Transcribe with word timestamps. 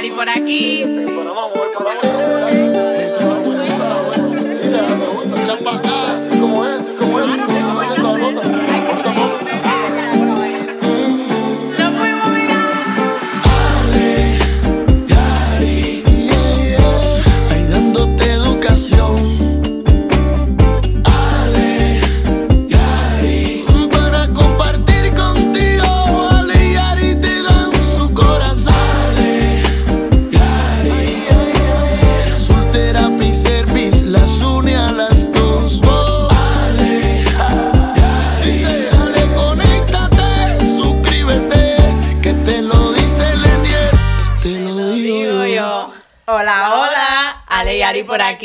Yari 0.00 0.12
por 0.12 0.30
aquí. 0.30 0.82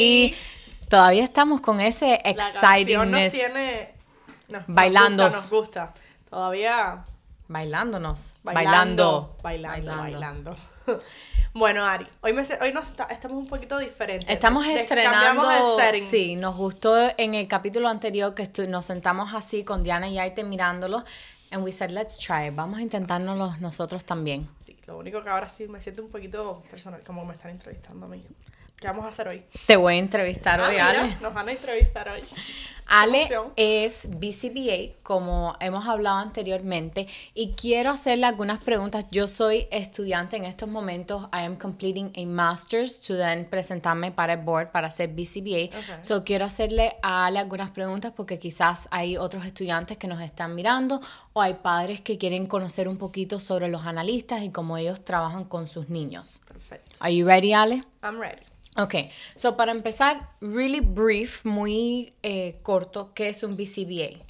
Aquí. 0.05 0.35
Todavía 0.89 1.23
estamos 1.23 1.61
con 1.61 1.79
ese 1.79 2.21
La 2.23 2.35
canción 2.59 3.11
nos 3.11 3.19
excitingness. 3.21 3.31
tiene... 3.33 3.93
nos- 4.49 4.67
nos 4.67 4.75
Bailando. 4.75 5.23
gusta, 5.25 5.37
Nos 5.41 5.49
gusta. 5.49 5.93
Todavía 6.29 7.03
Bailándonos. 7.47 8.35
bailando. 8.43 9.35
Bailando. 9.41 9.95
Bailando, 9.95 9.97
bailando. 9.97 10.55
bueno, 11.53 11.85
Ari, 11.85 12.05
hoy, 12.21 12.33
me, 12.33 12.43
hoy 12.61 12.71
nos 12.73 12.89
está- 12.89 13.05
estamos 13.05 13.37
un 13.37 13.47
poquito 13.47 13.77
diferentes. 13.79 14.29
Estamos 14.29 14.65
Des- 14.67 14.81
estrenando. 14.81 15.79
El. 15.79 16.01
Sí, 16.01 16.35
nos 16.35 16.55
gustó 16.55 16.95
en 17.17 17.33
el 17.35 17.47
capítulo 17.47 17.87
anterior 17.89 18.33
que 18.35 18.43
estu- 18.43 18.67
nos 18.67 18.85
sentamos 18.85 19.33
así 19.33 19.63
con 19.63 19.81
Diana 19.83 20.07
y 20.07 20.19
Aite 20.19 20.43
mirándolo. 20.43 21.03
And 21.51 21.63
we 21.63 21.71
said, 21.71 21.91
let's 21.91 22.17
try 22.19 22.47
it. 22.47 22.55
Vamos 22.55 22.79
a 22.79 22.81
intentárnoslo 22.81 23.55
nosotros 23.59 24.03
también. 24.03 24.49
Sí, 24.65 24.75
lo 24.87 24.97
único 24.97 25.21
que 25.21 25.29
ahora 25.29 25.47
sí 25.47 25.67
me 25.67 25.79
siento 25.81 26.03
un 26.03 26.09
poquito 26.11 26.61
personal, 26.69 27.01
como 27.05 27.23
me 27.25 27.33
están 27.35 27.51
entrevistando 27.51 28.05
a 28.07 28.09
mí. 28.09 28.21
¿Qué 28.77 28.87
vamos 28.87 29.05
a 29.05 29.07
hacer 29.07 29.27
hoy? 29.27 29.43
Te 29.65 29.77
voy 29.77 29.95
a 29.95 29.97
entrevistar 29.97 30.59
Ah, 30.59 30.65
hoy, 30.67 30.73
mira, 30.73 30.89
Ale. 30.89 31.17
Nos 31.21 31.33
van 31.33 31.47
a 31.47 31.51
entrevistar 31.53 32.09
hoy. 32.09 32.21
Ale 32.87 33.27
es 33.55 34.07
BCBA, 34.11 34.97
como 35.01 35.55
hemos 35.59 35.87
hablado 35.87 36.17
anteriormente, 36.17 37.07
y 37.33 37.53
quiero 37.53 37.89
hacerle 37.89 38.27
algunas 38.27 38.59
preguntas. 38.59 39.05
Yo 39.09 39.27
soy 39.27 39.67
estudiante 39.71 40.37
en 40.37 40.45
estos 40.45 40.69
momentos. 40.69 41.23
I 41.33 41.45
am 41.45 41.55
completing 41.57 42.11
a 42.15 42.25
master's 42.27 42.99
to 43.01 43.15
then 43.17 43.49
presentarme 43.49 44.11
para 44.11 44.33
el 44.33 44.41
board 44.41 44.71
para 44.71 44.89
hacer 44.89 45.09
BCBA. 45.09 45.75
Ok. 45.75 46.03
So 46.03 46.23
quiero 46.23 46.45
hacerle 46.45 46.97
a 47.01 47.25
Ale 47.25 47.39
algunas 47.39 47.71
preguntas 47.71 48.11
porque 48.15 48.37
quizás 48.37 48.87
hay 48.91 49.17
otros 49.17 49.45
estudiantes 49.47 49.97
que 49.97 50.07
nos 50.07 50.21
están 50.21 50.53
mirando 50.53 51.01
o 51.33 51.41
hay 51.41 51.55
padres 51.55 52.01
que 52.01 52.19
quieren 52.19 52.45
conocer 52.45 52.87
un 52.87 52.97
poquito 52.97 53.39
sobre 53.39 53.67
los 53.67 53.87
analistas 53.87 54.43
y 54.43 54.51
cómo 54.51 54.77
ellos 54.77 55.03
trabajan 55.03 55.45
con 55.45 55.67
sus 55.67 55.89
niños. 55.89 56.41
Perfecto. 56.47 56.97
Are 56.99 57.15
you 57.15 57.25
ready, 57.25 57.51
Ale? 57.53 57.83
I'm 58.03 58.19
ready. 58.19 58.43
Ok, 58.77 58.95
so 59.35 59.55
para 59.55 59.71
empezar, 59.71 60.29
really 60.41 60.81
brief, 60.81 61.45
muy 61.45 62.13
eh, 62.23 62.59
corto, 62.61 63.13
¿qué 63.13 63.29
es 63.29 63.41
un 63.41 63.55
BCBA? 63.55 64.25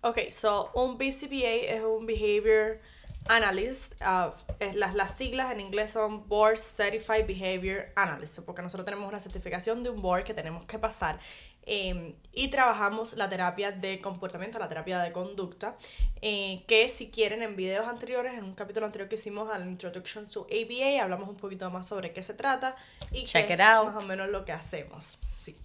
Ok, 0.00 0.30
so 0.32 0.70
un 0.74 0.96
BCBA 0.96 1.74
es 1.74 1.82
un 1.82 2.06
Behavior 2.06 2.80
Analyst. 3.28 3.92
ah, 4.00 4.34
es 4.58 4.74
las, 4.74 4.94
las 4.94 5.18
siglas 5.18 5.52
en 5.52 5.60
inglés 5.60 5.90
son 5.90 6.26
Board 6.26 6.58
Certified 6.58 7.26
Behavior 7.26 7.88
Analyst, 7.94 8.38
porque 8.40 8.62
nosotros 8.62 8.86
tenemos 8.86 9.06
una 9.06 9.20
certificación 9.20 9.82
de 9.82 9.90
un 9.90 10.00
board 10.00 10.24
que 10.24 10.32
tenemos 10.32 10.64
que 10.64 10.78
pasar. 10.78 11.20
Eh, 11.66 12.14
y 12.32 12.48
trabajamos 12.48 13.14
la 13.14 13.28
terapia 13.28 13.70
de 13.72 14.00
comportamiento, 14.00 14.58
la 14.58 14.68
terapia 14.68 14.98
de 15.00 15.12
conducta, 15.12 15.76
eh, 16.22 16.58
que 16.66 16.88
si 16.88 17.10
quieren 17.10 17.42
en 17.42 17.56
videos 17.56 17.86
anteriores, 17.86 18.34
en 18.34 18.44
un 18.44 18.54
capítulo 18.54 18.86
anterior 18.86 19.08
que 19.08 19.16
hicimos 19.16 19.50
al 19.50 19.66
Introduction 19.68 20.28
to 20.28 20.46
ABA, 20.50 21.02
hablamos 21.02 21.28
un 21.28 21.36
poquito 21.36 21.70
más 21.70 21.88
sobre 21.88 22.12
qué 22.12 22.22
se 22.22 22.34
trata 22.34 22.76
y 23.12 23.24
Check 23.24 23.46
qué 23.46 23.54
it 23.54 23.60
es 23.60 23.66
out. 23.66 23.92
más 23.92 24.04
o 24.04 24.06
menos 24.06 24.28
lo 24.28 24.44
que 24.44 24.52
hacemos. 24.52 25.18
Sí. 25.38 25.56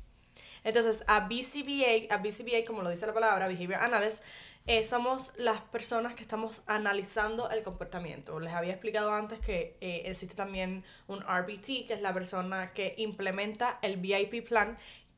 Entonces, 0.64 1.04
a 1.08 1.22
BCBA, 1.22 2.14
a 2.14 2.18
BCBA, 2.18 2.66
como 2.66 2.82
lo 2.82 2.90
dice 2.90 3.06
la 3.06 3.14
palabra, 3.14 3.48
Behavior 3.48 3.82
Analyst, 3.82 4.24
eh, 4.68 4.84
somos 4.84 5.32
las 5.38 5.62
personas 5.62 6.16
que 6.16 6.24
estamos 6.24 6.64
analizando 6.66 7.52
el 7.52 7.62
comportamiento. 7.62 8.40
Les 8.40 8.52
había 8.52 8.72
explicado 8.72 9.14
antes 9.14 9.40
que 9.40 9.78
eh, 9.80 10.02
existe 10.06 10.34
también 10.36 10.84
un 11.08 11.20
RBT, 11.22 11.86
que 11.88 11.94
es 11.94 12.02
la 12.02 12.12
persona 12.16 12.74
que 12.74 12.96
implementa 12.98 13.78
el 13.84 13.98
VIP 13.98 14.48
plan, 14.48 14.76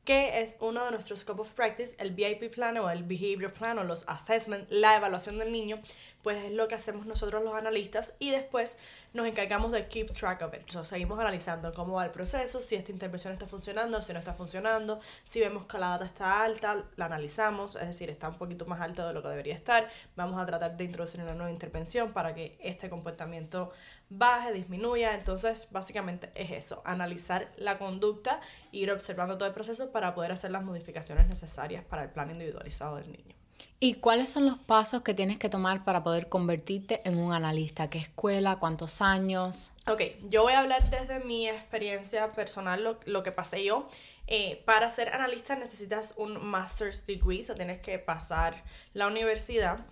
que 0.08 0.40
es 0.40 0.56
uno 0.60 0.86
de 0.86 0.92
nuestros 0.92 1.20
scope 1.20 1.42
of 1.42 1.52
practice, 1.52 1.94
el 1.98 2.14
VIP 2.14 2.50
plan 2.50 2.78
o 2.78 2.88
el 2.88 3.02
behavior 3.02 3.52
plan 3.52 3.78
o 3.78 3.84
los 3.84 4.08
assessment, 4.08 4.66
la 4.70 4.96
evaluación 4.96 5.38
del 5.38 5.52
niño, 5.52 5.80
pues 6.22 6.44
es 6.44 6.52
lo 6.52 6.68
que 6.68 6.74
hacemos 6.74 7.06
nosotros 7.06 7.42
los 7.42 7.54
analistas 7.54 8.14
y 8.18 8.30
después 8.30 8.76
nos 9.12 9.26
encargamos 9.26 9.72
de 9.72 9.86
keep 9.88 10.12
track 10.12 10.42
of 10.42 10.54
it. 10.54 10.68
Sea, 10.70 10.84
seguimos 10.84 11.18
analizando 11.18 11.72
cómo 11.72 11.94
va 11.94 12.04
el 12.04 12.10
proceso, 12.10 12.60
si 12.60 12.74
esta 12.74 12.92
intervención 12.92 13.32
está 13.32 13.46
funcionando, 13.46 14.02
si 14.02 14.12
no 14.12 14.18
está 14.18 14.34
funcionando, 14.34 15.00
si 15.24 15.40
vemos 15.40 15.66
que 15.66 15.78
la 15.78 15.90
data 15.90 16.04
está 16.04 16.42
alta, 16.42 16.84
la 16.96 17.06
analizamos, 17.06 17.76
es 17.76 17.86
decir, 17.86 18.10
está 18.10 18.28
un 18.28 18.36
poquito 18.36 18.66
más 18.66 18.80
alta 18.80 19.06
de 19.06 19.14
lo 19.14 19.22
que 19.22 19.28
debería 19.28 19.54
estar, 19.54 19.88
vamos 20.16 20.40
a 20.40 20.46
tratar 20.46 20.76
de 20.76 20.84
introducir 20.84 21.20
una 21.20 21.34
nueva 21.34 21.50
intervención 21.50 22.12
para 22.12 22.34
que 22.34 22.58
este 22.60 22.90
comportamiento 22.90 23.72
baje, 24.10 24.52
disminuya. 24.52 25.14
Entonces, 25.14 25.68
básicamente 25.70 26.30
es 26.34 26.50
eso, 26.50 26.82
analizar 26.84 27.52
la 27.56 27.78
conducta, 27.78 28.40
ir 28.72 28.90
observando 28.90 29.36
todo 29.38 29.48
el 29.48 29.54
proceso 29.54 29.92
para 29.92 30.14
poder 30.14 30.32
hacer 30.32 30.50
las 30.50 30.64
modificaciones 30.64 31.28
necesarias 31.28 31.84
para 31.84 32.04
el 32.04 32.10
plan 32.10 32.30
individualizado 32.30 32.96
del 32.96 33.12
niño. 33.12 33.37
¿Y 33.80 33.94
cuáles 33.94 34.30
son 34.30 34.44
los 34.44 34.58
pasos 34.58 35.02
que 35.02 35.14
tienes 35.14 35.38
que 35.38 35.48
tomar 35.48 35.84
para 35.84 36.02
poder 36.02 36.28
convertirte 36.28 37.00
en 37.04 37.18
un 37.18 37.32
analista? 37.32 37.88
¿Qué 37.88 37.98
escuela? 37.98 38.56
¿Cuántos 38.56 39.00
años? 39.00 39.72
Ok, 39.86 40.02
yo 40.28 40.42
voy 40.42 40.54
a 40.54 40.60
hablar 40.60 40.90
desde 40.90 41.20
mi 41.24 41.48
experiencia 41.48 42.28
personal, 42.30 42.82
lo, 42.82 42.98
lo 43.04 43.22
que 43.22 43.30
pasé 43.30 43.64
yo. 43.64 43.88
Eh, 44.26 44.62
para 44.66 44.90
ser 44.90 45.08
analista 45.14 45.56
necesitas 45.56 46.12
un 46.18 46.44
master's 46.44 47.06
degree, 47.06 47.40
o 47.40 47.44
sea, 47.44 47.54
tienes 47.54 47.80
que 47.80 47.98
pasar 47.98 48.62
la 48.92 49.06
universidad. 49.06 49.86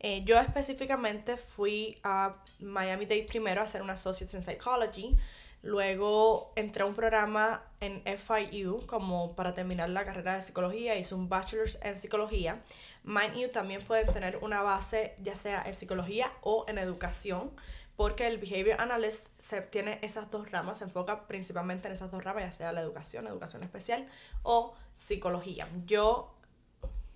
Eh, 0.00 0.22
yo 0.24 0.38
específicamente 0.38 1.36
fui 1.36 1.98
a 2.02 2.34
Miami 2.58 3.04
Dade 3.04 3.26
primero 3.28 3.60
a 3.60 3.64
hacer 3.64 3.82
un 3.82 3.90
Associates 3.90 4.34
in 4.34 4.42
Psychology. 4.42 5.16
Luego 5.62 6.52
entré 6.56 6.82
a 6.82 6.86
un 6.86 6.94
programa 6.94 7.62
en 7.80 8.02
FIU 8.18 8.84
como 8.86 9.34
para 9.36 9.54
terminar 9.54 9.88
la 9.90 10.04
carrera 10.04 10.34
de 10.34 10.42
psicología. 10.42 10.96
Hice 10.96 11.14
un 11.14 11.28
bachelor's 11.28 11.78
en 11.82 11.96
psicología. 11.96 12.60
Mind 13.04 13.34
you 13.34 13.48
también 13.48 13.80
pueden 13.82 14.12
tener 14.12 14.38
una 14.38 14.62
base 14.62 15.14
ya 15.22 15.36
sea 15.36 15.62
en 15.64 15.76
psicología 15.76 16.32
o 16.40 16.64
en 16.68 16.78
educación 16.78 17.52
porque 17.96 18.26
el 18.26 18.38
Behavior 18.38 18.80
Analyst 18.80 19.28
se, 19.38 19.60
tiene 19.60 19.98
esas 20.02 20.30
dos 20.30 20.50
ramas, 20.50 20.78
se 20.78 20.84
enfoca 20.84 21.26
principalmente 21.26 21.86
en 21.86 21.92
esas 21.92 22.10
dos 22.10 22.24
ramas, 22.24 22.44
ya 22.44 22.52
sea 22.52 22.72
la 22.72 22.80
educación, 22.80 23.26
educación 23.26 23.62
especial 23.62 24.08
o 24.42 24.74
psicología. 24.94 25.68
Yo, 25.86 26.34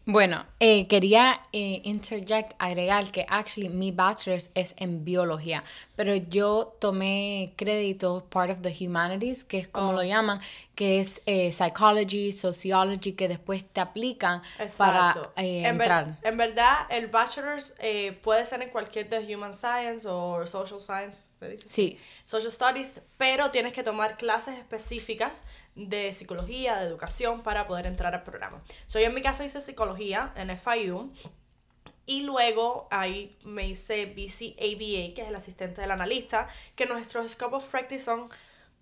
Bueno, 0.08 0.46
eh, 0.60 0.86
quería 0.86 1.40
eh, 1.52 1.80
interject, 1.82 2.52
agregar 2.60 3.10
que 3.10 3.26
actually 3.28 3.68
mi 3.68 3.90
bachelor's 3.90 4.50
es 4.54 4.72
en 4.78 5.04
biología, 5.04 5.64
pero 5.96 6.14
yo 6.14 6.76
tomé 6.80 7.54
crédito 7.56 8.24
part 8.30 8.52
of 8.52 8.58
the 8.62 8.70
humanities, 8.72 9.42
que 9.42 9.58
es 9.58 9.66
como 9.66 9.88
Oh. 9.90 9.92
lo 9.94 10.04
llaman, 10.04 10.38
que 10.76 11.00
es 11.00 11.22
eh, 11.26 11.50
psychology, 11.50 12.30
sociology, 12.30 13.14
que 13.14 13.26
después 13.26 13.64
te 13.64 13.80
aplican 13.80 14.42
para 14.78 15.08
exacto. 15.10 15.32
eh, 15.36 15.62
en, 15.66 15.76
ver- 15.76 15.88
entrar. 15.90 16.18
en 16.22 16.36
verdad, 16.36 16.74
el 16.90 17.08
bachelor's 17.08 17.74
eh, 17.80 18.12
puede 18.22 18.44
ser 18.44 18.62
en 18.62 18.68
cualquier 18.70 19.08
de 19.08 19.34
Human 19.34 19.54
Science 19.54 20.06
o 20.08 20.46
Social 20.46 20.78
Science, 20.80 21.30
Sí. 21.66 21.98
Social 22.24 22.50
Studies, 22.50 23.00
pero 23.16 23.50
tienes 23.50 23.72
que 23.72 23.82
tomar 23.82 24.16
clases 24.16 24.58
específicas 24.58 25.44
de 25.74 26.12
psicología, 26.12 26.76
de 26.76 26.86
educación 26.86 27.42
para 27.42 27.66
poder 27.66 27.86
entrar 27.86 28.14
al 28.14 28.22
programa. 28.22 28.62
So, 28.86 28.98
yo 28.98 29.06
en 29.06 29.14
mi 29.14 29.22
caso 29.22 29.44
hice 29.44 29.60
psicología 29.60 30.32
en 30.36 30.56
FIU 30.56 31.12
y 32.06 32.22
luego 32.22 32.88
ahí 32.90 33.36
me 33.44 33.68
hice 33.68 34.06
BCABA, 34.06 35.14
que 35.14 35.22
es 35.22 35.28
el 35.28 35.34
asistente 35.34 35.80
del 35.80 35.90
analista, 35.90 36.48
que 36.74 36.86
nuestros 36.86 37.32
scope 37.32 37.56
of 37.56 37.66
practice 37.68 38.04
son 38.04 38.30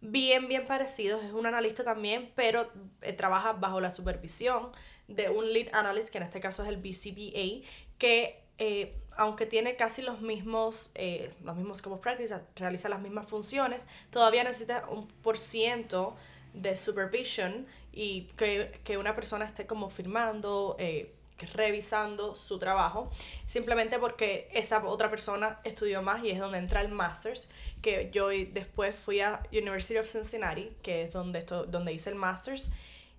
bien, 0.00 0.46
bien 0.46 0.66
parecidos. 0.66 1.24
Es 1.24 1.32
un 1.32 1.46
analista 1.46 1.82
también, 1.82 2.30
pero 2.36 2.70
eh, 3.00 3.14
trabaja 3.14 3.54
bajo 3.54 3.80
la 3.80 3.90
supervisión 3.90 4.70
de 5.08 5.30
un 5.30 5.52
lead 5.52 5.74
analyst, 5.74 6.10
que 6.10 6.18
en 6.18 6.24
este 6.24 6.40
caso 6.40 6.62
es 6.62 6.68
el 6.68 6.76
BCBA, 6.76 7.66
que 7.98 8.43
eh, 8.58 8.94
aunque 9.16 9.46
tiene 9.46 9.76
casi 9.76 10.02
los 10.02 10.20
mismos, 10.20 10.90
eh, 10.94 11.32
los 11.44 11.56
mismos 11.56 11.84
of 11.86 12.00
practice, 12.00 12.34
realiza 12.56 12.88
las 12.88 13.00
mismas 13.00 13.26
funciones, 13.26 13.86
todavía 14.10 14.44
necesita 14.44 14.88
un 14.88 15.06
por 15.06 15.38
ciento 15.38 16.16
de 16.52 16.76
supervision 16.76 17.66
y 17.92 18.22
que, 18.36 18.80
que 18.84 18.98
una 18.98 19.14
persona 19.14 19.44
esté 19.44 19.66
como 19.66 19.90
firmando, 19.90 20.76
eh, 20.78 21.12
revisando 21.54 22.34
su 22.34 22.58
trabajo, 22.58 23.10
simplemente 23.46 23.98
porque 23.98 24.48
esa 24.52 24.84
otra 24.84 25.10
persona 25.10 25.60
estudió 25.64 26.00
más 26.00 26.22
y 26.22 26.30
es 26.30 26.38
donde 26.38 26.58
entra 26.58 26.80
el 26.80 26.90
Masters, 26.90 27.48
que 27.82 28.10
yo 28.12 28.28
después 28.28 28.96
fui 28.96 29.20
a 29.20 29.42
University 29.52 29.98
of 29.98 30.06
Cincinnati, 30.06 30.72
que 30.82 31.02
es 31.02 31.12
donde, 31.12 31.40
esto, 31.40 31.66
donde 31.66 31.92
hice 31.92 32.10
el 32.10 32.16
Masters, 32.16 32.70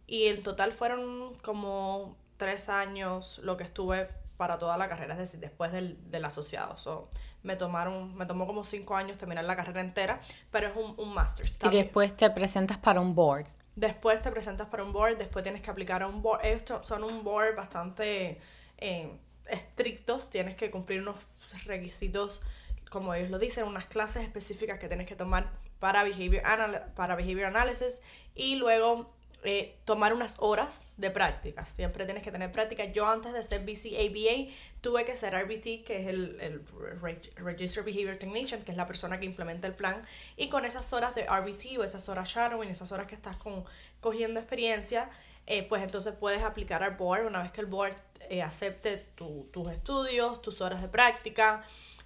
y 0.08 0.28
en 0.28 0.44
total 0.44 0.72
fueron 0.72 1.34
como 1.42 2.16
tres 2.38 2.70
años 2.70 3.40
lo 3.44 3.58
que 3.58 3.64
estuve 3.64 4.08
para 4.38 4.58
toda 4.58 4.78
la 4.78 4.90
carrera, 4.90 5.14
es 5.14 5.20
decir, 5.20 5.40
después 5.40 5.72
del, 5.72 5.98
del 6.12 6.26
asociado. 6.26 6.78
So, 6.78 7.10
me 7.44 7.56
tomaron, 7.56 8.16
me 8.16 8.26
tomó 8.26 8.48
como 8.48 8.64
cinco 8.64 8.96
años 8.96 9.18
terminar 9.18 9.46
la 9.46 9.56
carrera 9.56 9.82
entera, 9.82 10.20
pero 10.52 10.68
es 10.68 10.76
un, 10.76 10.96
un 10.98 11.14
Masters. 11.14 11.58
Y 11.64 11.70
después 11.70 12.16
te 12.16 12.30
presentas 12.32 12.78
para 12.78 13.00
un 13.02 13.16
board. 13.16 13.48
Después 13.76 14.22
te 14.22 14.32
presentas 14.32 14.68
para 14.68 14.84
un 14.84 14.94
board, 14.94 15.18
después 15.18 15.44
tienes 15.44 15.62
que 15.62 15.70
aplicar 15.70 16.02
a 16.02 16.08
un 16.08 16.22
board. 16.22 16.46
Estos 16.46 16.88
son 16.88 17.04
un 17.04 17.24
board 17.24 17.56
bastante 17.56 18.40
eh, 18.78 19.20
estrictos, 19.48 20.30
tienes 20.30 20.56
que 20.56 20.72
cumplir 20.72 21.02
unos 21.02 21.18
requisitos, 21.66 22.42
como 22.90 23.14
ellos 23.14 23.30
lo 23.30 23.38
dicen, 23.38 23.66
unas 23.66 23.86
clases 23.86 24.24
específicas 24.24 24.80
que 24.80 24.88
tienes 24.88 25.08
que 25.08 25.16
tomar 25.16 25.52
para 25.80 26.04
behavior, 26.04 26.42
anal 26.46 26.94
para 26.96 27.16
behavior 27.16 27.46
analysis 27.46 28.02
y 28.34 28.56
luego 28.56 29.15
eh, 29.46 29.78
tomar 29.86 30.14
unas 30.14 30.38
horas 30.40 30.88
de 30.98 31.10
práctica. 31.12 31.66
Siempre 31.66 32.06
tienes 32.06 32.24
que 32.24 32.32
tener 32.32 32.52
práctica. 32.52 32.86
Yo 32.86 33.08
antes 33.08 33.32
de 33.32 33.42
ser 33.44 33.62
BCABA 33.62 34.52
tuve 34.82 35.06
que 35.06 35.16
ser 35.16 35.34
RBT, 35.36 35.86
que 35.86 36.02
es 36.02 36.08
el, 36.08 36.38
el 36.42 36.66
Reg- 37.02 37.34
Register 37.36 37.84
Behavior 37.84 38.18
Technician, 38.18 38.64
que 38.64 38.72
es 38.72 38.78
la 38.78 38.88
persona 38.88 39.20
que 39.20 39.26
implementa 39.26 39.68
el 39.68 39.74
plan. 39.76 40.02
Y 40.36 40.50
con 40.50 40.66
esas 40.66 40.92
horas 40.94 41.16
de 41.16 41.26
RBT 41.26 41.78
o 41.80 41.84
esas 41.84 42.10
horas 42.10 42.28
shadowing, 42.30 42.70
esas 42.70 42.92
horas 42.92 43.08
que 43.08 43.16
estás 43.16 43.38
con, 43.38 43.64
cogiendo 44.02 44.40
experiencia, 44.40 45.10
eh, 45.48 45.64
pues 45.64 45.84
entonces 45.84 46.14
puedes 46.20 46.42
aplicar 46.44 46.82
al 46.84 46.96
board 46.96 47.26
una 47.28 47.44
vez 47.44 47.52
que 47.52 47.62
el 47.62 47.68
board 47.68 47.96
eh, 48.30 48.42
acepte 48.42 48.98
tu- 49.16 49.48
tus 49.54 49.68
estudios, 49.70 50.42
tus 50.42 50.60
horas 50.62 50.82
de 50.82 50.88
práctica. 50.88 51.64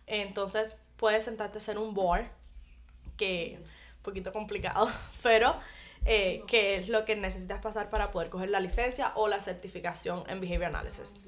Entonces 0.07 0.75
puedes 0.97 1.24
sentarte 1.24 1.57
a 1.57 1.59
hacer 1.59 1.77
un 1.77 1.94
board 1.94 2.25
que 3.18 3.59
un 3.97 4.03
poquito 4.03 4.31
complicado, 4.33 4.89
pero 5.24 5.56
eh, 6.05 6.43
que 6.47 6.75
es 6.75 6.89
lo 6.89 7.05
que 7.05 7.15
necesitas 7.15 7.59
pasar 7.59 7.89
para 7.89 8.11
poder 8.11 8.29
coger 8.29 8.49
la 8.49 8.59
licencia 8.59 9.11
o 9.15 9.27
la 9.27 9.41
certificación 9.41 10.23
en 10.27 10.41
Behavior 10.41 10.65
Analysis. 10.65 11.25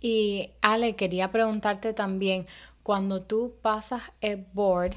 Y 0.00 0.50
Ale, 0.62 0.96
quería 0.96 1.30
preguntarte 1.30 1.92
también, 1.92 2.44
cuando 2.82 3.22
tú 3.22 3.54
pasas 3.62 4.02
el 4.20 4.44
board, 4.52 4.96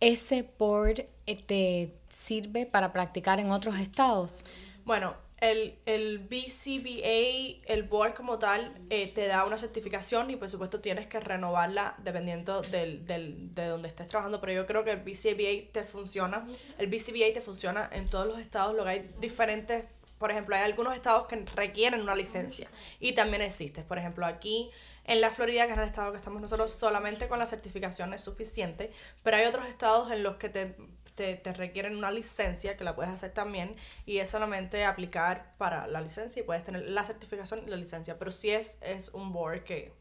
¿ese 0.00 0.46
board 0.58 1.06
eh, 1.26 1.42
te 1.46 1.94
sirve 2.10 2.66
para 2.66 2.92
practicar 2.92 3.40
en 3.40 3.50
otros 3.50 3.78
estados? 3.78 4.44
Bueno, 4.84 5.14
el, 5.42 5.76
el 5.86 6.20
BCBA, 6.20 7.64
el 7.66 7.82
board 7.82 8.14
como 8.14 8.38
tal, 8.38 8.72
eh, 8.90 9.08
te 9.12 9.26
da 9.26 9.44
una 9.44 9.58
certificación 9.58 10.30
y 10.30 10.36
por 10.36 10.48
supuesto 10.48 10.80
tienes 10.80 11.08
que 11.08 11.18
renovarla 11.18 11.96
dependiendo 11.98 12.62
del, 12.62 13.04
del, 13.06 13.52
de 13.52 13.66
donde 13.66 13.88
estés 13.88 14.06
trabajando, 14.06 14.40
pero 14.40 14.52
yo 14.52 14.66
creo 14.66 14.84
que 14.84 14.92
el 14.92 15.00
BCBA 15.00 15.72
te 15.72 15.82
funciona, 15.82 16.46
el 16.78 16.86
BCBA 16.86 17.34
te 17.34 17.40
funciona 17.40 17.90
en 17.92 18.08
todos 18.08 18.24
los 18.24 18.38
estados, 18.38 18.76
lo 18.76 18.84
que 18.84 18.90
hay 18.90 19.10
diferentes, 19.18 19.84
por 20.16 20.30
ejemplo, 20.30 20.54
hay 20.54 20.62
algunos 20.62 20.94
estados 20.94 21.26
que 21.26 21.44
requieren 21.56 22.02
una 22.02 22.14
licencia 22.14 22.68
y 23.00 23.12
también 23.12 23.42
existe, 23.42 23.82
por 23.82 23.98
ejemplo, 23.98 24.24
aquí 24.24 24.70
en 25.04 25.20
la 25.20 25.32
Florida, 25.32 25.66
que 25.66 25.72
es 25.72 25.78
el 25.78 25.84
estado 25.84 26.12
que 26.12 26.18
estamos 26.18 26.40
nosotros, 26.40 26.70
solamente 26.70 27.26
con 27.26 27.40
la 27.40 27.46
certificación 27.46 28.14
es 28.14 28.20
suficiente, 28.20 28.92
pero 29.24 29.38
hay 29.38 29.46
otros 29.46 29.66
estados 29.66 30.12
en 30.12 30.22
los 30.22 30.36
que 30.36 30.48
te 30.50 30.76
te, 31.22 31.36
te, 31.36 31.52
requieren 31.52 31.96
una 31.96 32.10
licencia 32.10 32.76
que 32.76 32.82
la 32.82 32.96
puedes 32.96 33.12
hacer 33.12 33.30
también 33.32 33.76
y 34.06 34.18
es 34.18 34.28
solamente 34.28 34.84
aplicar 34.84 35.54
para 35.56 35.86
la 35.86 36.00
licencia 36.00 36.40
y 36.40 36.44
puedes 36.44 36.64
tener 36.64 36.82
la 36.88 37.04
certificación 37.04 37.62
y 37.64 37.70
la 37.70 37.76
licencia, 37.76 38.18
pero 38.18 38.32
sí 38.32 38.50
es, 38.50 38.76
es 38.80 39.10
un 39.10 39.32
board 39.32 39.62
que 39.62 39.92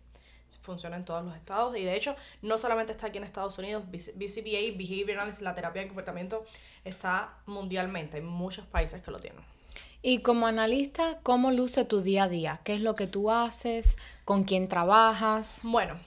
funciona 0.62 0.96
en 0.96 1.06
todos 1.06 1.24
los 1.24 1.36
estados 1.36 1.78
y 1.78 1.84
de 1.84 1.96
hecho 1.96 2.16
no 2.42 2.58
solamente 2.58 2.92
está 2.92 3.08
aquí 3.08 3.20
en 3.20 3.24
Estados 3.24 3.58
Unidos, 3.60 3.84
BCBA, 3.86 4.76
Behavior 4.78 5.12
Analysis, 5.12 5.42
la 5.42 5.54
terapia 5.54 5.84
de 5.84 5.90
comportamiento 5.90 6.44
está 6.84 7.38
mundialmente, 7.46 8.18
hay 8.18 8.24
muchos 8.24 8.66
países 8.66 9.04
que 9.04 9.12
lo 9.12 9.20
tienen. 9.20 9.44
Y 10.02 10.20
como 10.24 10.48
analista, 10.48 11.20
¿cómo 11.22 11.52
luce 11.52 11.86
tu 11.86 12.02
día 12.02 12.24
a 12.24 12.30
día? 12.30 12.62
¿Qué 12.64 12.74
es 12.74 12.82
lo 12.82 12.96
que 12.96 13.06
tú 13.06 13.30
haces? 13.30 13.98
¿Con 14.26 14.44
quién 14.46 14.68
trabajas? 14.68 15.60
Bueno, 15.62 16.00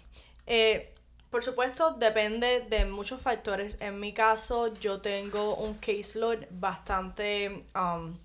eh, 0.49 0.94
por 1.35 1.43
supuesto, 1.43 1.91
depende 1.91 2.61
de 2.71 2.85
muchos 2.85 3.21
factores. 3.21 3.77
En 3.81 3.99
mi 3.99 4.13
caso, 4.13 4.73
yo 4.75 5.01
tengo 5.01 5.57
un 5.57 5.75
caseload 5.75 6.45
bastante 6.49 7.65
um, 7.75 8.17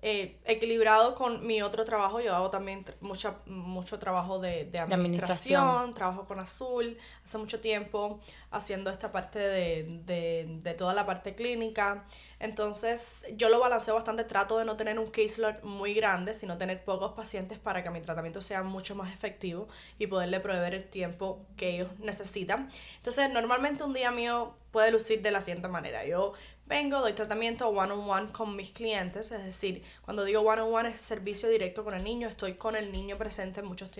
eh, 0.00 0.38
equilibrado 0.44 1.16
con 1.16 1.44
mi 1.44 1.60
otro 1.60 1.84
trabajo. 1.84 2.20
Yo 2.20 2.36
hago 2.36 2.48
también 2.48 2.84
mucha, 3.00 3.38
mucho 3.46 3.98
trabajo 3.98 4.38
de, 4.38 4.66
de, 4.66 4.78
administración, 4.78 4.88
de, 4.88 4.94
administración, 4.94 5.94
trabajo 5.94 6.24
con 6.24 6.38
Azul 6.38 6.96
hace 7.24 7.36
mucho 7.36 7.58
tiempo, 7.58 8.20
haciendo 8.56 8.90
esta 8.90 9.12
parte 9.12 9.38
de, 9.38 10.00
de, 10.04 10.58
de 10.62 10.74
toda 10.74 10.94
la 10.94 11.06
parte 11.06 11.34
clínica. 11.34 12.04
Entonces, 12.38 13.24
yo 13.34 13.48
lo 13.48 13.58
balanceo 13.58 13.94
bastante, 13.94 14.24
trato 14.24 14.58
de 14.58 14.64
no 14.64 14.76
tener 14.76 14.98
un 14.98 15.06
caseload 15.06 15.62
muy 15.62 15.94
grande, 15.94 16.34
sino 16.34 16.58
tener 16.58 16.84
pocos 16.84 17.12
pacientes 17.12 17.58
para 17.58 17.82
que 17.82 17.90
mi 17.90 18.00
tratamiento 18.00 18.40
sea 18.40 18.62
mucho 18.62 18.94
más 18.94 19.12
efectivo 19.12 19.68
y 19.98 20.06
poderle 20.06 20.40
proveer 20.40 20.74
el 20.74 20.84
tiempo 20.84 21.46
que 21.56 21.76
ellos 21.76 21.88
necesitan. 21.98 22.68
Entonces, 22.98 23.30
normalmente 23.30 23.84
un 23.84 23.94
día 23.94 24.10
mío 24.10 24.54
puede 24.70 24.90
lucir 24.90 25.22
de 25.22 25.30
la 25.30 25.40
siguiente 25.40 25.68
manera. 25.68 26.04
Yo 26.04 26.34
vengo, 26.66 27.00
doy 27.00 27.14
tratamiento 27.14 27.68
one-on-one 27.68 28.32
con 28.32 28.56
mis 28.56 28.70
clientes, 28.70 29.30
es 29.32 29.44
decir, 29.44 29.82
cuando 30.02 30.24
digo 30.24 30.40
one-on-one 30.40 30.90
es 30.90 31.00
servicio 31.00 31.48
directo 31.48 31.84
con 31.84 31.94
el 31.94 32.04
niño, 32.04 32.28
estoy 32.28 32.54
con 32.54 32.76
el 32.76 32.92
niño 32.92 33.16
presente 33.16 33.62
muchos 33.62 33.90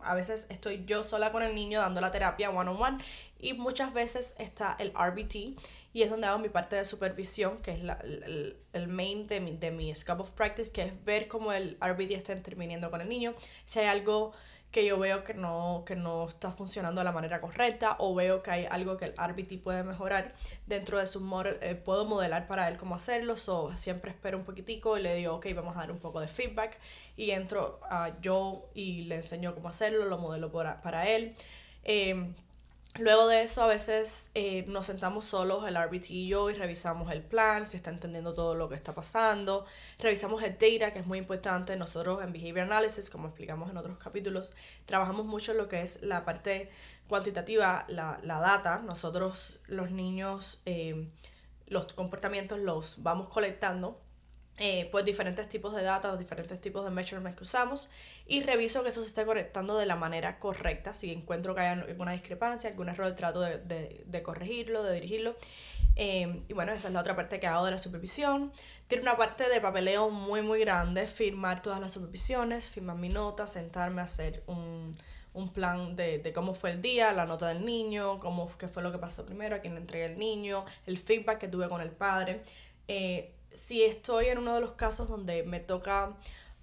a 0.00 0.14
veces 0.14 0.46
estoy 0.48 0.84
yo 0.86 1.02
sola 1.02 1.30
con 1.30 1.42
el 1.42 1.54
niño 1.54 1.80
dando 1.80 2.00
la 2.00 2.10
terapia 2.10 2.50
one-on-one 2.50 3.04
y 3.38 3.52
muchas 3.54 3.92
veces 3.92 4.34
está 4.38 4.76
el 4.78 4.92
RBT 4.92 5.58
y 5.92 6.02
es 6.02 6.10
donde 6.10 6.26
hago 6.26 6.38
mi 6.38 6.48
parte 6.48 6.76
de 6.76 6.84
supervisión, 6.84 7.58
que 7.58 7.72
es 7.72 7.82
la, 7.82 7.94
el, 8.02 8.56
el, 8.72 8.88
main 8.88 9.26
de 9.26 9.40
mi, 9.40 9.56
de 9.56 9.70
mi 9.70 9.94
scope 9.94 10.22
of 10.22 10.30
practice, 10.30 10.72
que 10.72 10.82
es 10.82 11.04
ver 11.04 11.28
cómo 11.28 11.52
el 11.52 11.78
RBT 11.80 12.12
está 12.12 12.32
interviniendo 12.32 12.90
con 12.90 13.00
el 13.00 13.08
niño, 13.08 13.34
si 13.64 13.78
hay 13.78 13.86
algo 13.86 14.32
que 14.74 14.84
yo 14.84 14.98
veo 14.98 15.22
que 15.22 15.34
no, 15.34 15.84
que 15.86 15.94
no 15.94 16.26
está 16.26 16.50
funcionando 16.50 17.00
de 17.00 17.04
la 17.04 17.12
manera 17.12 17.40
correcta 17.40 17.94
o 18.00 18.12
veo 18.12 18.42
que 18.42 18.50
hay 18.50 18.66
algo 18.68 18.96
que 18.96 19.04
el 19.04 19.12
RBT 19.12 19.62
puede 19.62 19.84
mejorar 19.84 20.34
dentro 20.66 20.98
de 20.98 21.06
su 21.06 21.20
model, 21.20 21.58
eh, 21.60 21.76
puedo 21.76 22.04
modelar 22.06 22.48
para 22.48 22.66
él 22.66 22.76
cómo 22.76 22.96
hacerlo, 22.96 23.36
so 23.36 23.70
siempre 23.78 24.10
espero 24.10 24.36
un 24.36 24.42
poquitico 24.44 24.98
y 24.98 25.02
le 25.02 25.14
digo, 25.14 25.34
ok, 25.34 25.46
vamos 25.54 25.76
a 25.76 25.80
dar 25.80 25.92
un 25.92 26.00
poco 26.00 26.18
de 26.18 26.26
feedback 26.26 26.80
y 27.16 27.30
entro 27.30 27.78
uh, 27.88 28.20
yo 28.20 28.68
y 28.74 29.02
le 29.02 29.14
enseño 29.14 29.54
cómo 29.54 29.68
hacerlo, 29.68 30.06
lo 30.06 30.18
modelo 30.18 30.50
para, 30.50 30.82
para 30.82 31.08
él. 31.08 31.36
Eh, 31.84 32.34
Luego 33.00 33.26
de 33.26 33.42
eso, 33.42 33.62
a 33.62 33.66
veces 33.66 34.30
eh, 34.34 34.64
nos 34.68 34.86
sentamos 34.86 35.24
solos, 35.24 35.66
el 35.66 35.76
RBT 35.76 36.10
y 36.10 36.28
yo, 36.28 36.48
y 36.48 36.54
revisamos 36.54 37.10
el 37.10 37.22
plan, 37.22 37.66
si 37.66 37.76
está 37.76 37.90
entendiendo 37.90 38.34
todo 38.34 38.54
lo 38.54 38.68
que 38.68 38.76
está 38.76 38.94
pasando. 38.94 39.66
Revisamos 39.98 40.44
el 40.44 40.56
data, 40.56 40.92
que 40.92 41.00
es 41.00 41.06
muy 41.06 41.18
importante. 41.18 41.74
Nosotros 41.76 42.22
en 42.22 42.32
Behavior 42.32 42.60
Analysis, 42.60 43.10
como 43.10 43.26
explicamos 43.26 43.68
en 43.68 43.78
otros 43.78 43.98
capítulos, 43.98 44.52
trabajamos 44.86 45.26
mucho 45.26 45.52
en 45.52 45.58
lo 45.58 45.66
que 45.66 45.80
es 45.80 46.02
la 46.02 46.24
parte 46.24 46.70
cuantitativa, 47.08 47.84
la, 47.88 48.20
la 48.22 48.38
data. 48.38 48.78
Nosotros, 48.78 49.58
los 49.66 49.90
niños, 49.90 50.62
eh, 50.64 51.08
los 51.66 51.92
comportamientos 51.94 52.60
los 52.60 53.02
vamos 53.02 53.28
colectando 53.28 54.03
eh, 54.58 54.88
pues 54.92 55.04
diferentes 55.04 55.48
tipos 55.48 55.74
de 55.74 55.82
data, 55.82 56.16
diferentes 56.16 56.60
tipos 56.60 56.84
de 56.84 56.90
measurements 56.90 57.36
que 57.36 57.42
usamos 57.42 57.90
y 58.26 58.42
reviso 58.42 58.82
que 58.82 58.90
eso 58.90 59.02
se 59.02 59.08
esté 59.08 59.26
conectando 59.26 59.76
de 59.76 59.86
la 59.86 59.96
manera 59.96 60.38
correcta. 60.38 60.94
Si 60.94 61.12
encuentro 61.12 61.54
que 61.54 61.62
hay 61.62 61.78
alguna 61.80 62.12
discrepancia, 62.12 62.70
algún 62.70 62.88
error, 62.88 63.14
trato 63.16 63.40
de, 63.40 63.58
de, 63.58 64.04
de 64.06 64.22
corregirlo, 64.22 64.82
de 64.84 64.94
dirigirlo. 64.94 65.34
Eh, 65.96 66.42
y 66.48 66.52
bueno, 66.54 66.72
esa 66.72 66.88
es 66.88 66.94
la 66.94 67.00
otra 67.00 67.16
parte 67.16 67.38
que 67.40 67.46
hago 67.46 67.64
de 67.64 67.72
la 67.72 67.78
supervisión. 67.78 68.52
Tiene 68.88 69.02
una 69.02 69.16
parte 69.16 69.48
de 69.48 69.60
papeleo 69.60 70.10
muy, 70.10 70.42
muy 70.42 70.60
grande, 70.60 71.06
firmar 71.06 71.62
todas 71.62 71.80
las 71.80 71.92
supervisiones, 71.92 72.70
firmar 72.70 72.96
mi 72.96 73.08
nota, 73.08 73.46
sentarme 73.46 74.00
a 74.00 74.04
hacer 74.04 74.42
un, 74.46 74.96
un 75.32 75.48
plan 75.48 75.96
de, 75.96 76.18
de, 76.18 76.32
cómo 76.32 76.54
fue 76.54 76.72
el 76.72 76.82
día, 76.82 77.12
la 77.12 77.26
nota 77.26 77.48
del 77.48 77.64
niño, 77.64 78.20
cómo, 78.20 78.50
qué 78.58 78.68
fue 78.68 78.82
lo 78.82 78.92
que 78.92 78.98
pasó 78.98 79.24
primero, 79.24 79.56
a 79.56 79.58
quién 79.60 79.74
le 79.74 79.80
entregué 79.80 80.06
el 80.06 80.18
niño, 80.18 80.64
el 80.86 80.98
feedback 80.98 81.38
que 81.38 81.48
tuve 81.48 81.68
con 81.68 81.80
el 81.80 81.90
padre. 81.90 82.42
Eh, 82.88 83.32
si 83.54 83.82
estoy 83.82 84.26
en 84.26 84.38
uno 84.38 84.54
de 84.54 84.60
los 84.60 84.72
casos 84.72 85.08
donde 85.08 85.42
me 85.44 85.60
toca 85.60 86.14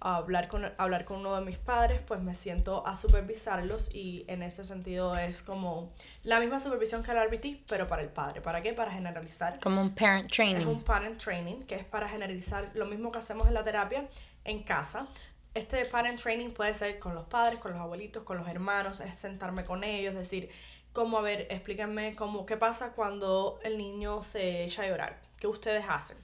hablar 0.02 0.48
con, 0.48 0.72
hablar 0.78 1.04
con 1.04 1.20
uno 1.20 1.36
de 1.36 1.44
mis 1.44 1.58
padres, 1.58 2.00
pues 2.06 2.20
me 2.20 2.34
siento 2.34 2.84
a 2.86 2.96
supervisarlos 2.96 3.94
y 3.94 4.24
en 4.26 4.42
ese 4.42 4.64
sentido 4.64 5.16
es 5.16 5.42
como 5.42 5.92
la 6.24 6.40
misma 6.40 6.58
supervisión 6.58 7.04
que 7.04 7.12
el 7.12 7.24
RBT, 7.24 7.66
pero 7.68 7.86
para 7.86 8.02
el 8.02 8.08
padre. 8.08 8.40
¿Para 8.40 8.62
qué? 8.62 8.72
Para 8.72 8.90
generalizar. 8.90 9.60
Como 9.60 9.80
un 9.80 9.94
parent 9.94 10.30
training. 10.30 10.56
Es 10.56 10.66
un 10.66 10.82
parent 10.82 11.18
training, 11.18 11.62
que 11.62 11.76
es 11.76 11.84
para 11.84 12.08
generalizar 12.08 12.70
lo 12.74 12.86
mismo 12.86 13.12
que 13.12 13.18
hacemos 13.18 13.46
en 13.46 13.54
la 13.54 13.62
terapia 13.62 14.08
en 14.44 14.62
casa. 14.64 15.06
Este 15.54 15.84
parent 15.84 16.20
training 16.20 16.50
puede 16.50 16.74
ser 16.74 16.98
con 16.98 17.14
los 17.14 17.26
padres, 17.26 17.60
con 17.60 17.72
los 17.72 17.80
abuelitos, 17.80 18.24
con 18.24 18.38
los 18.38 18.48
hermanos, 18.48 19.00
es 19.00 19.18
sentarme 19.18 19.64
con 19.64 19.84
ellos, 19.84 20.14
decir, 20.14 20.50
cómo, 20.92 21.18
a 21.18 21.22
ver, 21.22 21.46
explíquenme 21.50 22.16
cómo, 22.16 22.44
qué 22.44 22.56
pasa 22.56 22.92
cuando 22.92 23.60
el 23.62 23.78
niño 23.78 24.22
se 24.22 24.64
echa 24.64 24.82
a 24.82 24.88
llorar, 24.88 25.20
qué 25.38 25.46
ustedes 25.46 25.84
hacen 25.88 26.16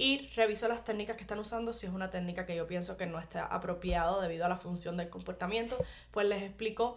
y 0.00 0.30
reviso 0.34 0.66
las 0.66 0.82
técnicas 0.82 1.16
que 1.16 1.22
están 1.22 1.38
usando. 1.38 1.74
Si 1.74 1.84
es 1.84 1.92
una 1.92 2.08
técnica 2.08 2.46
que 2.46 2.56
yo 2.56 2.66
pienso 2.66 2.96
que 2.96 3.04
no 3.04 3.20
está 3.20 3.44
apropiado 3.44 4.22
debido 4.22 4.46
a 4.46 4.48
la 4.48 4.56
función 4.56 4.96
del 4.96 5.10
comportamiento, 5.10 5.76
pues 6.10 6.26
les 6.26 6.42
explico 6.42 6.96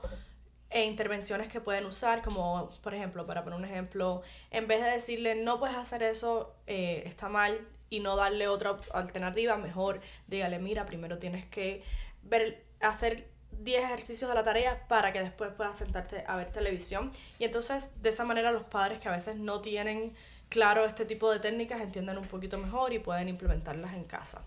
e 0.70 0.86
intervenciones 0.86 1.50
que 1.50 1.60
pueden 1.60 1.86
usar, 1.86 2.22
como 2.22 2.70
por 2.82 2.94
ejemplo, 2.94 3.28
para 3.28 3.44
poner 3.44 3.60
un 3.60 3.66
ejemplo, 3.66 4.22
en 4.52 4.68
vez 4.68 4.82
de 4.82 4.90
decirle 4.90 5.36
no 5.36 5.60
puedes 5.60 5.76
hacer 5.76 6.02
eso, 6.02 6.56
eh, 6.66 7.04
está 7.06 7.28
mal, 7.28 7.68
y 7.90 8.00
no 8.00 8.16
darle 8.16 8.48
otra 8.48 8.78
alternativa, 8.94 9.58
mejor 9.58 10.00
dígale, 10.28 10.58
mira, 10.58 10.86
primero 10.86 11.20
tienes 11.20 11.46
que 11.46 11.84
ver, 12.24 12.64
hacer 12.80 13.28
10 13.52 13.84
ejercicios 13.84 14.30
de 14.30 14.36
la 14.36 14.44
tarea 14.44 14.88
para 14.88 15.12
que 15.12 15.20
después 15.20 15.52
puedas 15.52 15.78
sentarte 15.78 16.24
a 16.26 16.38
ver 16.38 16.54
televisión. 16.54 17.12
Y 17.38 17.44
entonces, 17.44 17.90
de 18.02 18.10
esa 18.10 18.24
manera, 18.24 18.52
los 18.52 18.64
padres 18.64 19.00
que 19.00 19.10
a 19.10 19.12
veces 19.12 19.36
no 19.36 19.60
tienen 19.60 20.16
claro 20.54 20.86
este 20.86 21.04
tipo 21.04 21.32
de 21.32 21.40
técnicas 21.40 21.82
entienden 21.82 22.20
un 22.20 22.28
poquito 22.28 22.60
mejor 22.60 22.94
y 22.94 23.00
pueden 23.00 23.28
implementarlas 23.28 23.96
en 23.96 24.04
casa. 24.04 24.44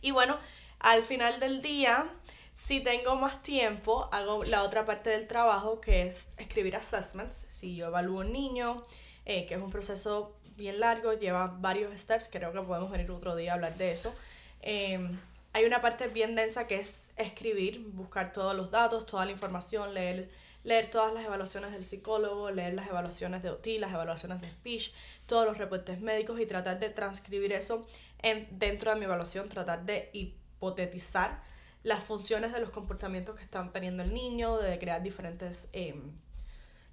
Y 0.00 0.12
bueno, 0.12 0.38
al 0.78 1.02
final 1.02 1.40
del 1.40 1.60
día, 1.60 2.08
si 2.52 2.78
tengo 2.78 3.16
más 3.16 3.42
tiempo, 3.42 4.08
hago 4.12 4.44
la 4.44 4.62
otra 4.62 4.86
parte 4.86 5.10
del 5.10 5.26
trabajo 5.26 5.80
que 5.80 6.06
es 6.06 6.28
escribir 6.36 6.76
assessments. 6.76 7.46
Si 7.48 7.74
yo 7.74 7.86
evalúo 7.88 8.20
un 8.20 8.30
niño, 8.30 8.84
eh, 9.24 9.44
que 9.46 9.54
es 9.54 9.60
un 9.60 9.70
proceso 9.72 10.36
bien 10.56 10.78
largo, 10.78 11.14
lleva 11.14 11.48
varios 11.58 11.98
steps, 12.00 12.28
creo 12.30 12.52
que 12.52 12.60
podemos 12.60 12.92
venir 12.92 13.10
otro 13.10 13.34
día 13.34 13.50
a 13.50 13.54
hablar 13.54 13.76
de 13.76 13.90
eso. 13.90 14.14
Em, 14.62 15.18
hay 15.52 15.64
una 15.64 15.80
parte 15.80 16.06
bien 16.06 16.36
densa 16.36 16.68
que 16.68 16.76
es 16.76 17.10
escribir, 17.16 17.80
buscar 17.80 18.32
todos 18.32 18.54
los 18.54 18.70
datos, 18.70 19.04
toda 19.04 19.24
la 19.24 19.32
información, 19.32 19.94
leer, 19.94 20.30
leer 20.64 20.90
todas 20.90 21.14
las 21.14 21.24
evaluaciones 21.24 21.72
del 21.72 21.84
psicólogo, 21.84 22.50
leer 22.50 22.74
las 22.74 22.88
evaluaciones 22.88 23.42
de 23.42 23.50
OT, 23.50 23.66
las 23.78 23.92
evaluaciones 23.92 24.40
de 24.40 24.50
speech, 24.50 24.92
todos 25.26 25.46
los 25.46 25.58
reportes 25.58 26.00
médicos 26.00 26.40
y 26.40 26.46
tratar 26.46 26.80
de 26.80 26.90
transcribir 26.90 27.52
eso 27.52 27.86
en, 28.22 28.48
dentro 28.50 28.90
de 28.90 28.98
mi 28.98 29.04
evaluación, 29.04 29.48
tratar 29.48 29.84
de 29.84 30.10
hipotetizar 30.12 31.42
las 31.82 32.02
funciones 32.02 32.52
de 32.52 32.60
los 32.60 32.70
comportamientos 32.70 33.36
que 33.36 33.44
están 33.44 33.72
teniendo 33.72 34.02
el 34.02 34.12
niño, 34.14 34.56
de 34.56 34.78
crear 34.78 35.02
diferentes 35.02 35.68
em, 35.72 36.14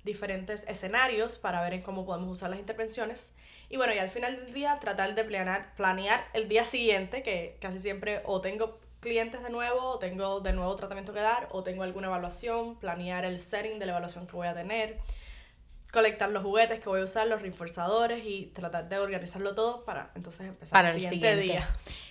diferentes 0.04 0.66
escenarios 0.68 1.38
para 1.38 1.62
ver 1.62 1.74
en 1.74 1.82
cómo 1.82 2.06
podemos 2.06 2.30
usar 2.30 2.50
las 2.50 2.60
intervenciones. 2.60 3.34
Y 3.70 3.78
bueno, 3.78 3.94
y 3.94 4.00
al 4.00 4.10
final 4.10 4.36
del 4.36 4.54
día 4.54 4.80
tratar 4.80 5.16
de 5.16 5.24
planear, 5.24 5.76
planear 5.76 6.28
el 6.34 6.50
día 6.50 6.66
siguiente, 6.66 7.24
que 7.24 7.58
casi 7.62 7.80
siempre 7.80 8.22
o 8.26 8.42
tengo 8.42 8.80
clientes 9.02 9.44
de 9.44 9.50
nuevo, 9.50 9.82
o 9.82 10.00
tengo 10.00 10.40
de 10.40 10.54
nuevo 10.54 10.74
tratamiento 10.76 11.14
que 11.14 11.20
dar, 11.20 11.50
o 11.52 11.64
tengo 11.64 11.84
alguna 11.84 12.08
evaluación, 12.08 12.76
planear 12.76 13.26
el 13.26 13.40
setting 13.40 13.80
de 13.80 13.86
la 13.88 13.92
evaluación 13.92 14.28
que 14.28 14.34
voy 14.34 14.48
a 14.48 14.54
tener, 14.54 15.00
colectar 15.92 16.30
los 16.30 16.44
juguetes 16.44 16.80
que 16.80 16.88
voy 16.88 17.02
a 17.02 17.04
usar, 17.04 17.28
los 17.28 17.42
reforzadores 17.42 18.24
y 18.26 18.52
tratar 18.54 18.88
de 18.88 19.00
organizarlo 19.00 19.54
todo 19.56 19.84
para 19.84 20.12
entonces 20.16 20.48
empezar 20.48 20.72
Para 20.72 20.92
el 20.92 20.96
el 20.96 21.02
siguiente, 21.02 21.36
día. 21.36 21.68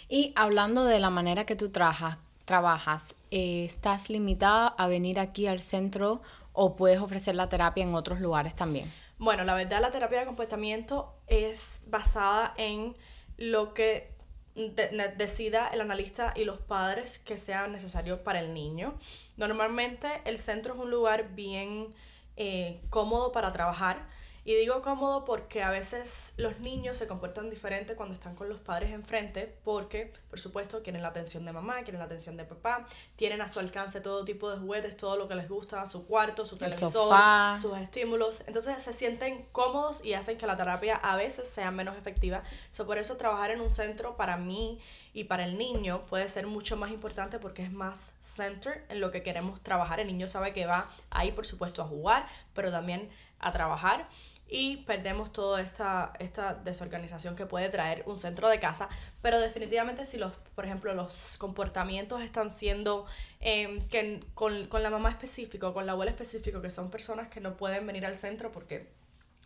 Y 0.09 0.32
hablando 0.37 0.85
de 0.85 1.00
la 1.00 1.11
manera 1.11 1.47
que 1.47 1.56
tú 1.56 1.70
trabajas, 1.70 2.18
trabajas 2.44 3.14
eh, 3.30 3.64
¿estás 3.64 4.11
limitada 4.11 4.66
a 4.66 4.87
venir 4.88 5.20
aquí 5.20 5.47
al 5.47 5.61
centro 5.61 6.20
o 6.52 6.75
puedes 6.75 6.99
ofrecer 6.99 7.37
la 7.37 7.49
terapia 7.49 7.85
en 7.85 7.94
otros 7.94 8.20
lugares 8.20 8.54
también? 8.56 8.92
Bueno, 9.18 9.44
la 9.44 9.54
verdad 9.54 9.80
la 9.80 9.90
terapia 9.92 10.20
de 10.20 10.26
comportamiento 10.26 11.14
es 11.28 11.80
basada 11.87 12.52
en 12.56 12.97
lo 13.37 13.73
que 13.73 14.12
de- 14.54 15.14
decida 15.16 15.69
el 15.69 15.80
analista 15.80 16.33
y 16.37 16.45
los 16.45 16.59
padres 16.59 17.19
que 17.19 17.38
sea 17.38 17.66
necesario 17.69 18.23
para 18.23 18.40
el 18.40 18.52
niño. 18.54 18.95
Normalmente 19.37 20.09
el 20.25 20.38
centro 20.38 20.75
es 20.75 20.80
un 20.80 20.90
lugar 20.90 21.30
bien 21.35 21.88
eh, 22.37 22.80
cómodo 22.90 23.33
para 23.33 23.52
trabajar. 23.52 24.07
Y 24.44 24.54
digo 24.54 24.80
cómodo 24.80 25.25
porque 25.25 25.62
a 25.62 25.70
veces 25.70 26.32
los 26.37 26.61
niños 26.61 26.97
se 26.97 27.06
comportan 27.06 27.50
diferente 27.50 27.94
cuando 27.94 28.14
están 28.14 28.35
con 28.35 28.49
los 28.49 28.59
padres 28.59 28.90
enfrente 28.90 29.54
porque, 29.64 30.12
por 30.30 30.40
supuesto, 30.40 30.82
quieren 30.82 31.02
la 31.02 31.09
atención 31.09 31.44
de 31.44 31.52
mamá, 31.52 31.82
quieren 31.82 31.99
la 31.99 32.06
atención 32.06 32.37
de 32.37 32.44
papá, 32.44 32.87
tienen 33.16 33.42
a 33.42 33.52
su 33.52 33.61
alcance 33.61 34.00
todo 34.00 34.25
tipo 34.25 34.50
de 34.50 34.59
juguetes, 34.59 34.97
todo 34.97 35.16
lo 35.16 35.28
que 35.28 35.35
les 35.35 35.49
gusta, 35.49 35.85
su 35.87 36.06
cuarto, 36.06 36.47
su 36.47 36.54
El 36.54 36.61
televisor, 36.61 36.90
sofá. 36.92 37.59
sus 37.61 37.76
estímulos. 37.76 38.42
Entonces 38.47 38.80
se 38.82 38.92
sienten 38.94 39.47
cómodos 39.52 40.02
y 40.04 40.14
hacen 40.14 40.38
que 40.38 40.47
la 40.47 40.56
terapia 40.56 40.97
a 40.97 41.16
veces 41.16 41.47
sea 41.47 41.70
menos 41.70 41.97
efectiva. 41.99 42.42
So, 42.70 42.87
por 42.87 42.97
eso 42.99 43.16
trabajar 43.16 43.50
en 43.50 43.61
un 43.61 43.70
centro 43.70 44.16
para 44.16 44.37
mí 44.37 44.80
y 45.12 45.25
para 45.25 45.44
el 45.44 45.59
niño 45.59 46.00
puede 46.09 46.28
ser 46.28 46.47
mucho 46.47 46.76
más 46.76 46.90
importante 46.90 47.38
porque 47.38 47.62
es 47.62 47.73
más 47.73 48.12
center 48.20 48.85
en 48.88 49.00
lo 49.00 49.11
que 49.11 49.23
queremos 49.23 49.61
trabajar. 49.61 50.00
El 50.00 50.06
niño 50.06 50.28
sabe 50.28 50.52
que 50.52 50.66
va 50.66 50.88
ahí, 51.11 51.32
por 51.32 51.47
supuesto, 51.47 51.82
a 51.82 51.85
jugar, 51.87 52.26
pero 52.54 52.70
también 52.70 53.11
a 53.40 53.50
trabajar 53.50 54.06
y 54.50 54.78
perdemos 54.78 55.32
toda 55.32 55.61
esta, 55.61 56.12
esta 56.18 56.54
desorganización 56.54 57.37
que 57.37 57.47
puede 57.47 57.68
traer 57.68 58.02
un 58.06 58.16
centro 58.16 58.49
de 58.49 58.59
casa. 58.59 58.88
Pero 59.23 59.38
definitivamente 59.38 60.04
si 60.04 60.18
los, 60.18 60.32
por 60.54 60.64
ejemplo, 60.64 60.92
los 60.92 61.38
comportamientos 61.38 62.20
están 62.20 62.50
siendo 62.50 63.06
em, 63.38 63.80
que 63.88 64.20
con, 64.35 64.66
con 64.66 64.82
la 64.82 64.90
mamá 64.90 65.11
específico, 65.11 65.73
con 65.73 65.87
la 65.87 65.92
abuela 65.92 66.11
específico, 66.11 66.61
que 66.61 66.70
son 66.70 66.90
personas 66.90 67.28
que 67.28 67.40
no 67.40 67.56
pueden 67.56 67.87
venir 67.87 68.04
al 68.04 68.18
centro 68.18 68.50
porque 68.50 68.90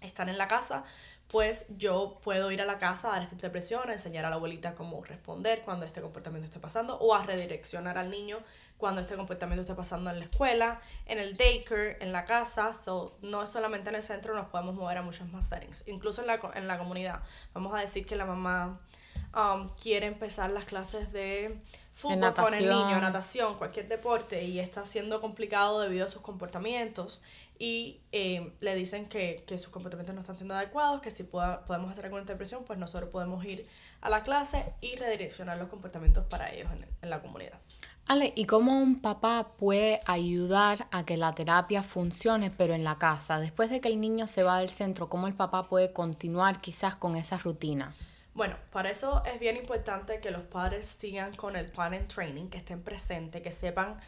están 0.01 0.29
en 0.29 0.39
la 0.39 0.49
casa, 0.49 0.85
pues 1.29 1.67
yo 1.77 2.21
puedo 2.23 2.51
ir 2.51 2.63
a 2.63 2.65
la 2.65 2.79
casa 2.79 3.09
a 3.09 3.13
dar 3.13 3.23
esta 3.23 3.35
interpretación, 3.35 3.89
a 3.89 3.93
enseñar 3.93 4.25
a 4.25 4.31
la 4.31 4.37
abuelita 4.37 4.75
cómo 4.75 5.03
responder 5.05 5.63
cuando 5.65 5.85
este 5.85 6.01
comportamiento 6.01 6.47
esté 6.47 6.61
pasando 6.61 6.97
o 6.99 7.15
a 7.15 7.25
redireccionar 7.25 7.99
al 7.99 8.11
niño 8.11 8.39
cuando 8.85 9.01
este 9.01 9.17
comportamiento 9.17 9.63
esté 9.63 9.75
pasando 9.75 10.11
en 10.11 10.19
la 10.19 10.27
escuela, 10.27 10.79
en 11.07 11.19
el 11.19 11.39
daycare, 11.39 11.97
en 12.03 12.13
la 12.13 12.27
casa. 12.27 12.75
So, 12.75 13.17
no 13.23 13.43
es 13.43 13.49
solamente 13.49 13.89
en 13.89 13.97
el 13.97 14.03
centro, 14.03 14.35
nos 14.35 14.51
podemos 14.51 14.75
mover 14.75 14.99
a 14.99 15.03
muchos 15.03 15.27
más 15.33 15.47
settings, 15.49 15.85
incluso 15.89 16.21
en 16.21 16.27
la, 16.27 16.39
en 16.55 16.69
la 16.69 16.77
comunidad. 16.77 17.23
Vamos 17.55 17.73
a 17.75 17.81
decir 17.81 18.05
que 18.05 18.15
la 18.15 18.27
mamá 18.27 18.79
um, 19.35 19.71
quiere 19.83 20.07
empezar 20.07 20.51
las 20.51 20.67
clases 20.67 21.11
de 21.13 21.63
fútbol 21.95 22.19
con 22.45 22.53
el 22.55 22.61
niño, 22.89 23.01
natación. 23.01 23.57
cualquier 23.57 23.89
deporte 23.89 24.45
y 24.45 24.61
está 24.61 24.85
siendo 24.85 25.23
complicado 25.23 25.81
debido 25.81 26.05
a 26.05 26.09
sus 26.09 26.21
comportamientos 26.21 27.23
y 27.59 28.01
eh, 28.13 28.53
le 28.61 28.75
dicen 28.75 29.07
que, 29.07 29.45
que 29.47 29.59
sus 29.59 29.71
comportamientos 29.71 30.15
no 30.15 30.21
están 30.21 30.37
siendo 30.37 30.55
adecuados, 30.55 31.01
que 31.01 31.11
si 31.11 31.23
pueda- 31.23 31.65
podemos 31.65 31.91
hacer 31.91 32.05
alguna 32.05 32.23
interpretación, 32.23 32.65
pues 32.65 32.79
nosotros 32.79 33.09
podemos 33.11 33.43
ir 33.47 33.67
a 34.03 34.11
la 34.11 34.23
clase 34.23 34.75
y 34.83 34.97
redireccionar 34.97 35.57
los 35.57 35.69
comportamientos 35.69 36.27
para 36.27 36.53
ellos 36.53 36.71
en, 36.73 36.87
en 37.01 37.09
la 37.11 37.23
comunidad. 37.23 37.59
Ale, 38.07 38.35
¿y 38.37 38.45
cómo 38.45 38.79
un 38.79 39.01
papá 39.01 39.53
puede 39.59 39.99
ayudar 40.05 40.89
a 40.91 41.07
que 41.07 41.17
la 41.17 41.33
terapia 41.33 41.83
funcione, 41.83 42.51
pero 42.51 42.75
en 42.75 42.85
la 42.85 42.99
casa? 42.99 43.41
Después 43.41 43.71
de 43.71 43.81
que 43.81 43.89
el 43.89 43.99
niño 43.99 44.27
se 44.27 44.43
va 44.43 44.59
del 44.59 44.69
centro, 44.69 45.09
¿cómo 45.09 45.27
el 45.27 45.35
papá 45.35 45.69
puede 45.71 45.91
continuar 45.95 46.61
quizás 46.61 46.97
con 46.97 47.17
esa 47.17 47.39
rutina? 47.39 47.95
Bueno, 48.35 48.57
para 48.73 48.91
eso 48.91 49.23
es 49.25 49.41
bien 49.41 49.57
importante 49.57 50.21
que 50.21 50.31
los 50.31 50.43
padres 50.43 50.85
sigan 50.85 51.35
con 51.35 51.57
el 51.57 51.71
plan 51.71 51.95
and 51.95 52.09
training, 52.09 52.49
que 52.49 52.59
estén 52.59 52.83
presentes, 52.83 53.41
que 53.41 53.51
sepan 53.51 53.99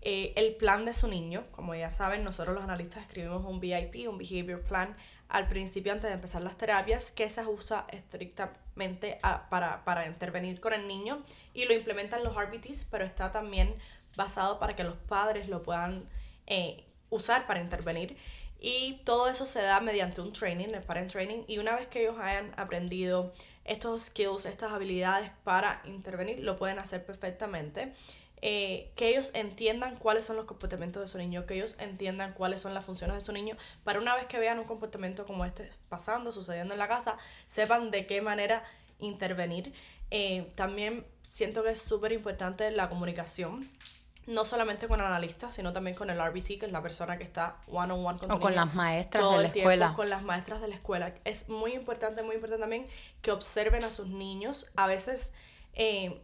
eh, 0.00 0.32
el 0.34 0.56
plan 0.56 0.84
de 0.84 0.92
su 0.92 1.06
niño. 1.06 1.44
Como 1.52 1.76
ya 1.76 1.92
saben, 1.92 2.24
nosotros 2.24 2.56
los 2.56 2.64
analistas 2.64 3.02
escribimos 3.02 3.44
un 3.44 3.60
VIP, 3.60 4.08
un 4.08 4.18
Behavior 4.18 4.62
Plan, 4.62 4.96
al 5.34 5.48
principio 5.48 5.92
antes 5.92 6.08
de 6.08 6.14
empezar 6.14 6.42
las 6.42 6.56
terapias, 6.56 7.10
que 7.10 7.28
se 7.28 7.40
ajusta 7.40 7.86
estrictamente 7.90 9.18
a- 9.22 9.48
para, 9.50 9.84
para 9.84 10.06
intervenir 10.06 10.60
con 10.60 10.72
el 10.72 10.86
niño 10.86 11.24
y 11.54 11.64
lo 11.64 11.74
implementan 11.74 12.22
los 12.24 12.36
RBTs, 12.36 12.86
pero 12.90 13.04
está 13.04 13.32
también 13.32 13.74
basado 14.16 14.58
para 14.58 14.76
que 14.76 14.84
los 14.84 14.94
padres 14.96 15.48
lo 15.48 15.62
puedan 15.62 16.08
eh, 16.46 16.84
usar 17.10 17.46
para 17.46 17.60
intervenir. 17.60 18.16
Y 18.60 19.00
todo 19.04 19.28
eso 19.28 19.44
se 19.44 19.60
da 19.60 19.80
mediante 19.80 20.20
un 20.20 20.32
training, 20.32 20.68
el 20.68 20.82
parent 20.82 21.10
training. 21.10 21.42
Y 21.48 21.58
una 21.58 21.74
vez 21.76 21.86
que 21.88 22.00
ellos 22.02 22.16
hayan 22.18 22.52
aprendido 22.56 23.32
estos 23.64 24.02
skills, 24.04 24.46
estas 24.46 24.72
habilidades 24.72 25.30
para 25.42 25.82
intervenir, 25.84 26.38
lo 26.40 26.56
pueden 26.56 26.78
hacer 26.78 27.04
perfectamente. 27.04 27.92
Eh, 28.46 28.92
que 28.94 29.08
ellos 29.08 29.30
entiendan 29.32 29.96
cuáles 29.96 30.26
son 30.26 30.36
los 30.36 30.44
comportamientos 30.44 31.00
de 31.00 31.06
su 31.08 31.16
niño, 31.16 31.46
que 31.46 31.54
ellos 31.54 31.76
entiendan 31.78 32.34
cuáles 32.34 32.60
son 32.60 32.74
las 32.74 32.84
funciones 32.84 33.16
de 33.16 33.22
su 33.22 33.32
niño, 33.32 33.56
para 33.84 33.98
una 33.98 34.14
vez 34.14 34.26
que 34.26 34.38
vean 34.38 34.58
un 34.58 34.66
comportamiento 34.66 35.24
como 35.24 35.46
este 35.46 35.70
pasando, 35.88 36.30
sucediendo 36.30 36.74
en 36.74 36.78
la 36.78 36.86
casa, 36.86 37.16
sepan 37.46 37.90
de 37.90 38.04
qué 38.04 38.20
manera 38.20 38.62
intervenir. 38.98 39.72
Eh, 40.10 40.52
también 40.56 41.06
siento 41.30 41.62
que 41.62 41.70
es 41.70 41.80
súper 41.80 42.12
importante 42.12 42.70
la 42.70 42.90
comunicación 42.90 43.66
no 44.26 44.44
solamente 44.44 44.88
con 44.88 45.00
el 45.00 45.06
analista, 45.06 45.50
sino 45.50 45.72
también 45.72 45.96
con 45.96 46.10
el 46.10 46.18
RBT, 46.22 46.58
que 46.58 46.66
es 46.66 46.72
la 46.72 46.82
persona 46.82 47.16
que 47.16 47.24
está 47.24 47.56
one 47.66 47.94
on 47.94 48.04
one 48.04 48.18
con 48.18 48.30
O 48.30 48.40
con 48.40 48.54
las 48.54 48.74
maestras 48.74 49.24
de 49.24 49.42
la 49.42 49.52
tiempo, 49.52 49.70
escuela. 49.70 49.94
con 49.94 50.10
las 50.10 50.22
maestras 50.22 50.60
de 50.60 50.68
la 50.68 50.74
escuela. 50.74 51.14
Es 51.24 51.48
muy 51.48 51.72
importante, 51.72 52.22
muy 52.22 52.34
importante 52.34 52.60
también 52.60 52.86
que 53.22 53.32
observen 53.32 53.84
a 53.84 53.90
sus 53.90 54.08
niños. 54.08 54.66
A 54.76 54.86
veces 54.86 55.32
eh, 55.72 56.22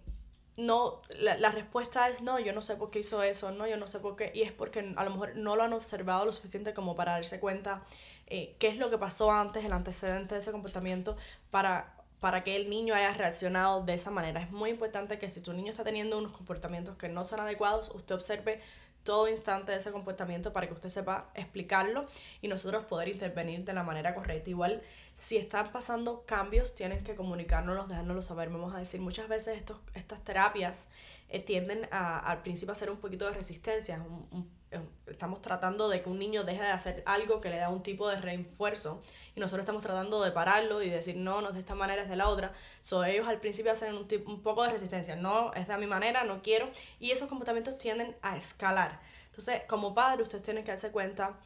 no, 0.60 1.00
la, 1.18 1.36
la 1.38 1.50
respuesta 1.50 2.08
es 2.08 2.22
no, 2.22 2.38
yo 2.38 2.52
no 2.52 2.62
sé 2.62 2.76
por 2.76 2.90
qué 2.90 3.00
hizo 3.00 3.22
eso, 3.22 3.50
no, 3.50 3.66
yo 3.66 3.76
no 3.76 3.86
sé 3.86 3.98
por 3.98 4.16
qué, 4.16 4.30
y 4.34 4.42
es 4.42 4.52
porque 4.52 4.92
a 4.96 5.04
lo 5.04 5.10
mejor 5.10 5.36
no 5.36 5.56
lo 5.56 5.62
han 5.62 5.72
observado 5.72 6.24
lo 6.24 6.32
suficiente 6.32 6.74
como 6.74 6.94
para 6.96 7.12
darse 7.12 7.40
cuenta 7.40 7.82
eh, 8.26 8.54
qué 8.58 8.68
es 8.68 8.76
lo 8.76 8.90
que 8.90 8.98
pasó 8.98 9.32
antes, 9.32 9.64
el 9.64 9.72
antecedente 9.72 10.34
de 10.34 10.40
ese 10.40 10.52
comportamiento, 10.52 11.16
para, 11.50 11.94
para 12.20 12.44
que 12.44 12.54
el 12.56 12.68
niño 12.70 12.94
haya 12.94 13.12
reaccionado 13.14 13.82
de 13.84 13.94
esa 13.94 14.10
manera. 14.10 14.40
Es 14.42 14.50
muy 14.50 14.70
importante 14.70 15.18
que 15.18 15.28
si 15.28 15.40
tu 15.40 15.52
niño 15.52 15.70
está 15.70 15.84
teniendo 15.84 16.18
unos 16.18 16.32
comportamientos 16.32 16.96
que 16.96 17.08
no 17.08 17.24
son 17.24 17.40
adecuados, 17.40 17.90
usted 17.94 18.14
observe 18.14 18.60
todo 19.02 19.28
instante 19.28 19.72
de 19.72 19.78
ese 19.78 19.90
comportamiento 19.90 20.52
para 20.52 20.66
que 20.66 20.74
usted 20.74 20.90
sepa 20.90 21.30
explicarlo 21.34 22.04
y 22.42 22.48
nosotros 22.48 22.84
poder 22.84 23.08
intervenir 23.08 23.64
de 23.64 23.72
la 23.72 23.82
manera 23.82 24.14
correcta. 24.14 24.50
Igual, 24.50 24.82
si 25.14 25.38
están 25.38 25.72
pasando 25.72 26.24
cambios, 26.26 26.74
tienen 26.74 27.02
que 27.02 27.14
comunicárnoslos, 27.16 27.88
dejárnoslo 27.88 28.20
saber. 28.20 28.50
Vamos 28.50 28.74
a 28.74 28.78
decir, 28.78 29.00
muchas 29.00 29.26
veces 29.26 29.56
estos, 29.56 29.78
estas 29.94 30.22
terapias 30.22 30.88
eh, 31.30 31.40
tienden 31.42 31.88
a, 31.90 32.18
al 32.18 32.42
principio 32.42 32.72
a 32.72 32.76
hacer 32.76 32.90
un 32.90 32.98
poquito 32.98 33.24
de 33.26 33.32
resistencia. 33.32 33.96
un- 34.06 34.28
un- 34.30 34.59
estamos 35.06 35.42
tratando 35.42 35.88
de 35.88 36.02
que 36.02 36.08
un 36.08 36.18
niño 36.18 36.44
deje 36.44 36.62
de 36.62 36.68
hacer 36.68 37.02
algo 37.06 37.40
que 37.40 37.50
le 37.50 37.56
da 37.56 37.68
un 37.70 37.82
tipo 37.82 38.08
de 38.08 38.16
refuerzo 38.16 39.02
y 39.34 39.40
nosotros 39.40 39.62
estamos 39.62 39.82
tratando 39.82 40.22
de 40.22 40.30
pararlo 40.30 40.82
y 40.82 40.88
decir 40.88 41.16
no, 41.16 41.40
no 41.40 41.48
es 41.48 41.54
de 41.54 41.60
esta 41.60 41.74
manera, 41.74 42.02
es 42.02 42.08
de 42.08 42.16
la 42.16 42.28
otra. 42.28 42.52
So, 42.80 43.04
ellos 43.04 43.26
al 43.26 43.40
principio 43.40 43.72
hacen 43.72 43.94
un, 43.94 44.06
un 44.26 44.42
poco 44.42 44.62
de 44.62 44.70
resistencia, 44.70 45.16
no, 45.16 45.52
es 45.54 45.66
de 45.66 45.76
mi 45.78 45.86
manera, 45.86 46.24
no 46.24 46.42
quiero. 46.42 46.68
Y 47.00 47.10
esos 47.10 47.28
comportamientos 47.28 47.78
tienden 47.78 48.16
a 48.22 48.36
escalar. 48.36 49.00
Entonces, 49.26 49.62
como 49.68 49.94
padre, 49.94 50.22
ustedes 50.22 50.42
tienen 50.42 50.64
que 50.64 50.70
darse 50.70 50.90
cuenta 50.90 51.38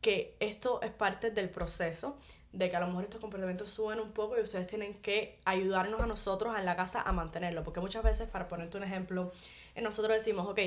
que 0.00 0.36
esto 0.40 0.80
es 0.82 0.90
parte 0.90 1.30
del 1.30 1.48
proceso 1.48 2.18
de 2.52 2.68
que 2.68 2.76
a 2.76 2.80
lo 2.80 2.86
mejor 2.86 3.04
estos 3.04 3.20
comportamientos 3.20 3.70
suben 3.70 3.98
un 3.98 4.12
poco 4.12 4.38
y 4.38 4.42
ustedes 4.42 4.66
tienen 4.66 4.94
que 5.00 5.38
ayudarnos 5.44 6.00
a 6.00 6.06
nosotros 6.06 6.54
en 6.58 6.66
la 6.66 6.76
casa 6.76 7.00
a 7.00 7.12
mantenerlo. 7.12 7.64
Porque 7.64 7.80
muchas 7.80 8.02
veces, 8.02 8.28
para 8.28 8.46
ponerte 8.48 8.76
un 8.76 8.84
ejemplo, 8.84 9.32
eh, 9.74 9.80
nosotros 9.80 10.18
decimos, 10.18 10.46
ok, 10.46 10.58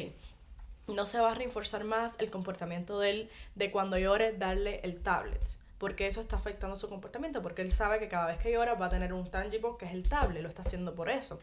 no 0.88 1.06
se 1.06 1.20
va 1.20 1.32
a 1.32 1.36
reforzar 1.36 1.84
más 1.84 2.14
el 2.20 2.32
comportamiento 2.32 3.00
de 3.00 3.10
él 3.10 3.30
de 3.56 3.72
cuando 3.72 3.98
llore 3.98 4.34
darle 4.34 4.82
el 4.84 5.02
tablet. 5.02 5.42
Porque 5.78 6.08
eso 6.08 6.22
está 6.22 6.38
afectando 6.38 6.78
su 6.78 6.88
comportamiento, 6.88 7.42
porque 7.42 7.62
él 7.62 7.72
sabe 7.72 8.00
que 8.00 8.08
cada 8.08 8.28
vez 8.28 8.40
que 8.40 8.52
llora 8.52 8.76
va 8.76 8.86
a 8.86 8.90
tener 8.90 9.14
un 9.14 9.30
tangible 9.30 9.72
que 9.78 9.86
es 9.86 9.92
el 9.92 10.08
tablet, 10.08 10.42
lo 10.42 10.50
está 10.50 10.62
haciendo 10.62 10.96
por 10.96 11.10
eso. 11.10 11.40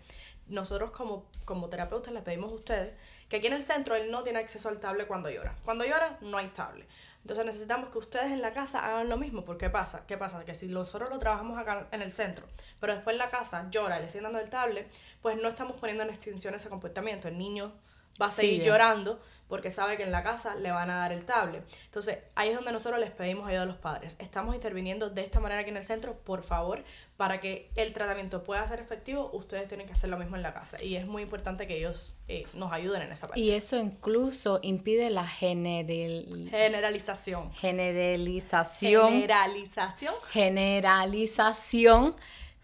Nosotros 0.49 0.91
como, 0.91 1.25
como 1.45 1.69
terapeutas 1.69 2.13
le 2.13 2.23
pedimos 2.23 2.51
a 2.51 2.55
ustedes 2.55 2.95
que 3.29 3.37
aquí 3.37 3.47
en 3.47 3.53
el 3.53 3.63
centro 3.63 3.95
él 3.95 4.11
no 4.11 4.23
tiene 4.23 4.39
acceso 4.39 4.69
al 4.69 4.81
tablet 4.81 5.07
cuando 5.07 5.31
llora. 5.31 5.57
Cuando 5.65 5.85
llora 5.85 6.19
no 6.23 6.39
hay 6.39 6.49
tablet. 6.49 6.89
Entonces 7.23 7.47
necesitamos 7.47 7.91
que 7.91 7.99
ustedes 7.99 8.33
en 8.33 8.43
la 8.43 8.53
casa 8.53 8.85
hagan 8.85 9.09
lo 9.09 9.17
mismo, 9.17 9.45
porque 9.45 9.67
¿qué 9.67 9.71
pasa? 9.71 10.05
¿Qué 10.07 10.19
pasa? 10.19 10.45
Que 10.45 10.55
si 10.55 10.67
nosotros 10.67 11.09
lo 11.09 11.19
trabajamos 11.19 11.57
acá 11.57 11.87
en 11.93 12.03
el 12.03 12.11
centro, 12.11 12.47
pero 12.81 12.95
después 12.95 13.15
en 13.15 13.19
la 13.19 13.31
casa 13.31 13.69
llora 13.71 14.01
y 14.01 14.03
le 14.03 14.09
siguen 14.09 14.25
dando 14.25 14.41
el 14.41 14.51
tablet, 14.51 14.91
pues 15.21 15.41
no 15.41 15.49
estamos 15.49 15.77
poniendo 15.77 16.03
en 16.03 16.11
extinción 16.11 16.55
ese 16.55 16.69
comportamiento. 16.69 17.29
El 17.29 17.39
niño 17.39 17.73
va 18.21 18.27
a 18.27 18.31
seguir 18.31 18.55
Sigue. 18.61 18.67
llorando 18.67 19.21
porque 19.49 19.71
sabe 19.71 19.99
que 19.99 20.03
en 20.03 20.13
la 20.13 20.23
casa 20.23 20.55
le 20.55 20.71
van 20.71 20.89
a 20.89 20.97
dar 20.97 21.13
el 21.13 21.27
tablet. 21.27 21.63
Entonces, 21.85 22.17
ahí 22.37 22.49
es 22.49 22.55
donde 22.55 22.73
nosotros 22.73 22.99
les 22.99 23.11
pedimos 23.11 23.47
ayuda 23.47 23.63
a 23.65 23.67
los 23.67 23.77
padres. 23.77 24.17
Estamos 24.19 24.55
interviniendo 24.55 25.11
de 25.11 25.21
esta 25.21 25.41
manera 25.41 25.61
aquí 25.61 25.69
en 25.69 25.77
el 25.77 25.85
centro, 25.85 26.15
por 26.25 26.43
favor, 26.43 26.83
para 27.19 27.39
que 27.39 27.71
el 27.77 27.93
tratamiento 27.93 28.45
pueda 28.45 28.67
ser 28.67 28.81
efectivo, 28.81 29.29
ustedes 29.35 29.69
tienen 29.69 29.87
que 29.87 29.93
hacer 29.93 30.09
lo 30.09 30.17
mismo 30.17 30.37
en 30.37 30.43
la 30.43 30.55
casa. 30.55 30.83
Y 30.83 30.97
es 30.97 31.07
muy 31.07 31.21
importante 31.21 31.67
que 31.67 31.77
ellos 31.77 32.15
eh, 32.29 32.45
nos 32.55 32.73
ayuden 32.73 33.03
en 33.03 33.13
esa 33.13 33.27
parte. 33.27 33.39
Y 33.41 33.51
eso 33.51 33.77
incluso 33.79 34.59
impide 34.63 35.11
la 35.11 35.27
general- 35.29 36.49
Generalización. 36.51 37.53
generalización, 37.53 39.11
Generalización. 39.11 40.15
generalización 40.31 42.17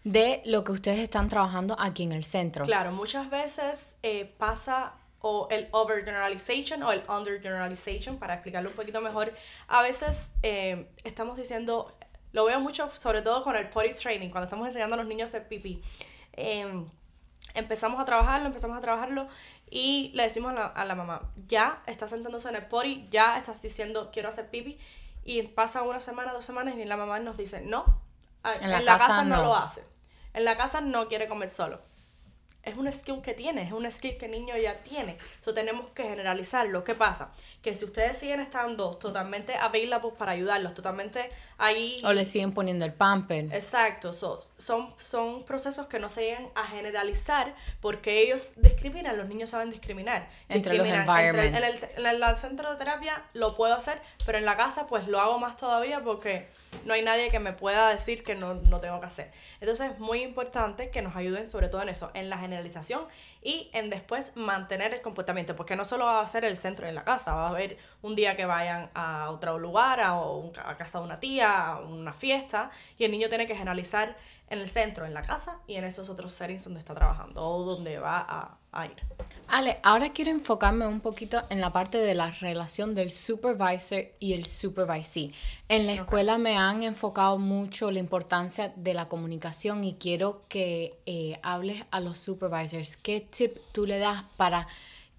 de 0.03 0.41
lo 0.45 0.63
que 0.63 0.71
ustedes 0.71 0.99
están 0.99 1.29
trabajando 1.29 1.75
aquí 1.79 2.01
en 2.03 2.13
el 2.13 2.23
centro. 2.23 2.65
Claro, 2.65 2.91
muchas 2.91 3.29
veces 3.29 3.95
eh, 4.01 4.33
pasa 4.39 4.93
o 5.21 5.47
el 5.51 5.67
overgeneralization 5.71 6.81
o 6.83 6.91
el 6.91 7.03
undergeneralization, 7.09 8.17
para 8.17 8.35
explicarlo 8.35 8.69
un 8.69 8.75
poquito 8.75 9.01
mejor. 9.01 9.33
A 9.67 9.81
veces 9.81 10.31
eh, 10.43 10.89
estamos 11.03 11.37
diciendo, 11.37 11.97
lo 12.31 12.45
veo 12.45 12.59
mucho 12.59 12.89
sobre 12.95 13.21
todo 13.21 13.43
con 13.43 13.55
el 13.55 13.67
potty 13.69 13.93
training, 13.93 14.29
cuando 14.29 14.45
estamos 14.45 14.67
enseñando 14.67 14.95
a 14.95 14.97
los 14.97 15.07
niños 15.07 15.27
a 15.27 15.37
hacer 15.37 15.47
pipí. 15.47 15.81
Eh, 16.33 16.85
empezamos 17.53 17.99
a 17.99 18.05
trabajarlo, 18.05 18.47
empezamos 18.47 18.77
a 18.77 18.81
trabajarlo 18.81 19.27
y 19.69 20.11
le 20.13 20.23
decimos 20.23 20.51
a 20.51 20.55
la, 20.55 20.65
a 20.67 20.85
la 20.85 20.95
mamá, 20.95 21.31
ya 21.47 21.81
estás 21.85 22.11
sentándose 22.11 22.47
en 22.49 22.55
el 22.55 22.65
potty, 22.65 23.07
ya 23.09 23.37
estás 23.37 23.61
diciendo 23.61 24.09
quiero 24.13 24.29
hacer 24.29 24.49
pipí 24.49 24.79
y 25.25 25.41
pasa 25.43 25.81
una 25.81 25.99
semana, 25.99 26.31
dos 26.33 26.45
semanas 26.45 26.75
y 26.77 26.85
la 26.85 26.95
mamá 26.97 27.19
nos 27.19 27.37
dice, 27.37 27.61
no, 27.61 27.85
a- 28.43 28.53
en 28.53 28.71
la, 28.71 28.85
casa, 28.85 29.23
no 29.23 29.37
no. 29.37 29.43
lo 29.43 29.55
hace. 29.55 29.83
En 30.33 30.45
la 30.45 30.55
casa 30.57 30.79
no 30.81 31.07
quiere 31.07 31.27
comer 31.27 31.49
solo 31.49 31.81
es 32.69 32.77
un 32.77 32.91
skill 32.91 33.21
que 33.21 33.33
tiene, 33.33 33.63
es 33.63 33.71
un 33.71 33.89
skill 33.91 34.17
que 34.17 34.25
el 34.25 34.31
niño 34.31 34.55
ya 34.57 34.81
tiene. 34.83 35.17
So, 35.41 35.53
tenemos 35.53 35.87
que 35.93 36.03
generalizarlo. 36.03 36.83
¿Qué 36.83 36.95
pasa? 36.95 37.31
Que 37.61 37.75
si 37.75 37.83
ustedes 37.83 38.17
siguen 38.17 38.39
estando 38.39 38.95
totalmente 38.97 39.55
available 39.55 40.11
para 40.17 40.31
ayudarlos, 40.31 40.73
totalmente 40.73 41.27
ahí... 41.57 42.01
O 42.05 42.13
le 42.13 42.23
siguen 42.23 42.53
poniendo 42.53 42.85
el 42.85 42.93
pamper. 42.93 43.53
Exacto, 43.53 44.13
so, 44.13 44.41
son, 44.57 44.93
son 44.97 45.43
procesos 45.43 45.87
que 45.87 45.99
no 45.99 46.07
se 46.07 46.21
llegan 46.21 46.47
a 46.55 46.67
generalizar 46.67 47.53
porque 47.81 48.21
ellos 48.21 48.53
discriminan, 48.55 49.17
los 49.17 49.27
niños 49.27 49.49
saben 49.49 49.69
discriminar. 49.71 50.29
Entre 50.47 50.73
los 50.77 50.85
Discriminan. 50.85 51.19
Entre- 51.19 51.47
en, 51.47 51.55
environments. 51.55 51.97
el, 51.97 52.05
en 52.05 52.23
el 52.23 52.37
centro 52.37 52.71
de 52.71 52.77
terapia 52.77 53.23
lo 53.33 53.55
puedo 53.57 53.73
hacer, 53.73 54.01
pero 54.25 54.37
en 54.37 54.45
la 54.45 54.55
casa 54.55 54.87
pues 54.87 55.07
lo 55.07 55.19
hago 55.19 55.37
más 55.37 55.57
todavía 55.57 56.01
porque 56.01 56.47
no 56.85 56.93
hay 56.93 57.01
nadie 57.01 57.29
que 57.29 57.39
me 57.39 57.51
pueda 57.51 57.89
decir 57.89 58.23
que 58.23 58.35
no, 58.35 58.53
no 58.53 58.79
tengo 58.79 58.99
que 59.01 59.07
hacer. 59.07 59.31
Entonces 59.59 59.91
es 59.91 59.99
muy 59.99 60.21
importante 60.21 60.91
que 60.91 61.01
nos 61.01 61.15
ayuden 61.15 61.49
sobre 61.49 61.67
todo 61.67 61.81
en 61.81 61.89
eso, 61.89 62.09
en 62.13 62.29
la 62.29 62.37
generalización 62.37 63.05
y 63.41 63.69
en 63.73 63.89
después 63.89 64.35
mantener 64.35 64.93
el 64.93 65.01
comportamiento, 65.01 65.55
porque 65.55 65.75
no 65.75 65.85
solo 65.85 66.05
va 66.05 66.21
a 66.21 66.27
ser 66.27 66.45
el 66.45 66.57
centro 66.57 66.87
en 66.87 66.95
la 66.95 67.03
casa, 67.03 67.33
va 67.35 67.47
a 67.47 67.49
haber 67.49 67.77
un 68.01 68.15
día 68.15 68.35
que 68.35 68.45
vayan 68.45 68.89
a 68.93 69.29
otro 69.31 69.57
lugar, 69.59 70.01
a, 70.01 70.19
a 70.65 70.77
casa 70.77 70.99
de 70.99 71.05
una 71.05 71.19
tía, 71.19 71.69
a 71.69 71.79
una 71.79 72.13
fiesta, 72.13 72.71
y 72.97 73.05
el 73.05 73.11
niño 73.11 73.29
tiene 73.29 73.47
que 73.47 73.55
generalizar 73.55 74.17
en 74.49 74.59
el 74.59 74.69
centro, 74.69 75.05
en 75.05 75.13
la 75.13 75.23
casa 75.23 75.59
y 75.67 75.75
en 75.75 75.83
esos 75.83 76.09
otros 76.09 76.33
settings 76.33 76.63
donde 76.63 76.79
está 76.79 76.93
trabajando 76.93 77.47
o 77.47 77.63
donde 77.63 77.99
va 77.99 78.25
a, 78.27 78.57
a 78.71 78.85
ir. 78.85 78.95
Ale, 79.47 79.79
ahora 79.81 80.13
quiero 80.13 80.29
enfocarme 80.29 80.85
un 80.85 80.99
poquito 80.99 81.41
en 81.49 81.59
la 81.59 81.73
parte 81.73 81.97
de 81.97 82.13
la 82.13 82.29
relación 82.29 82.93
del 82.93 83.09
supervisor 83.09 84.05
y 84.19 84.33
el 84.33 84.45
supervisee. 84.45 85.31
En 85.69 85.87
la 85.87 85.93
escuela 85.93 86.37
me 86.37 86.55
han 86.55 86.83
enfocado 86.83 87.39
mucho 87.39 87.89
la 87.89 87.97
importancia 87.97 88.71
de 88.75 88.93
la 88.93 89.05
comunicación 89.05 89.83
y 89.83 89.95
quiero 89.95 90.43
que 90.49 90.99
eh, 91.07 91.39
hables 91.41 91.83
a 91.89 91.99
los 91.99 92.19
supervisors. 92.19 92.95
¿Qué 92.95 93.21
tip 93.21 93.57
tú 93.71 93.87
le 93.87 93.97
das 93.97 94.23
para 94.37 94.67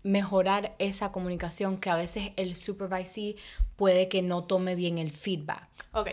mejorar 0.04 0.76
esa 0.78 1.10
comunicación 1.10 1.78
que 1.78 1.90
a 1.90 1.96
veces 1.96 2.30
el 2.36 2.54
supervisee 2.54 3.34
puede 3.74 4.08
que 4.08 4.22
no 4.22 4.44
tome 4.44 4.76
bien 4.76 4.98
el 4.98 5.10
feedback? 5.10 5.66
Ok, 5.92 6.10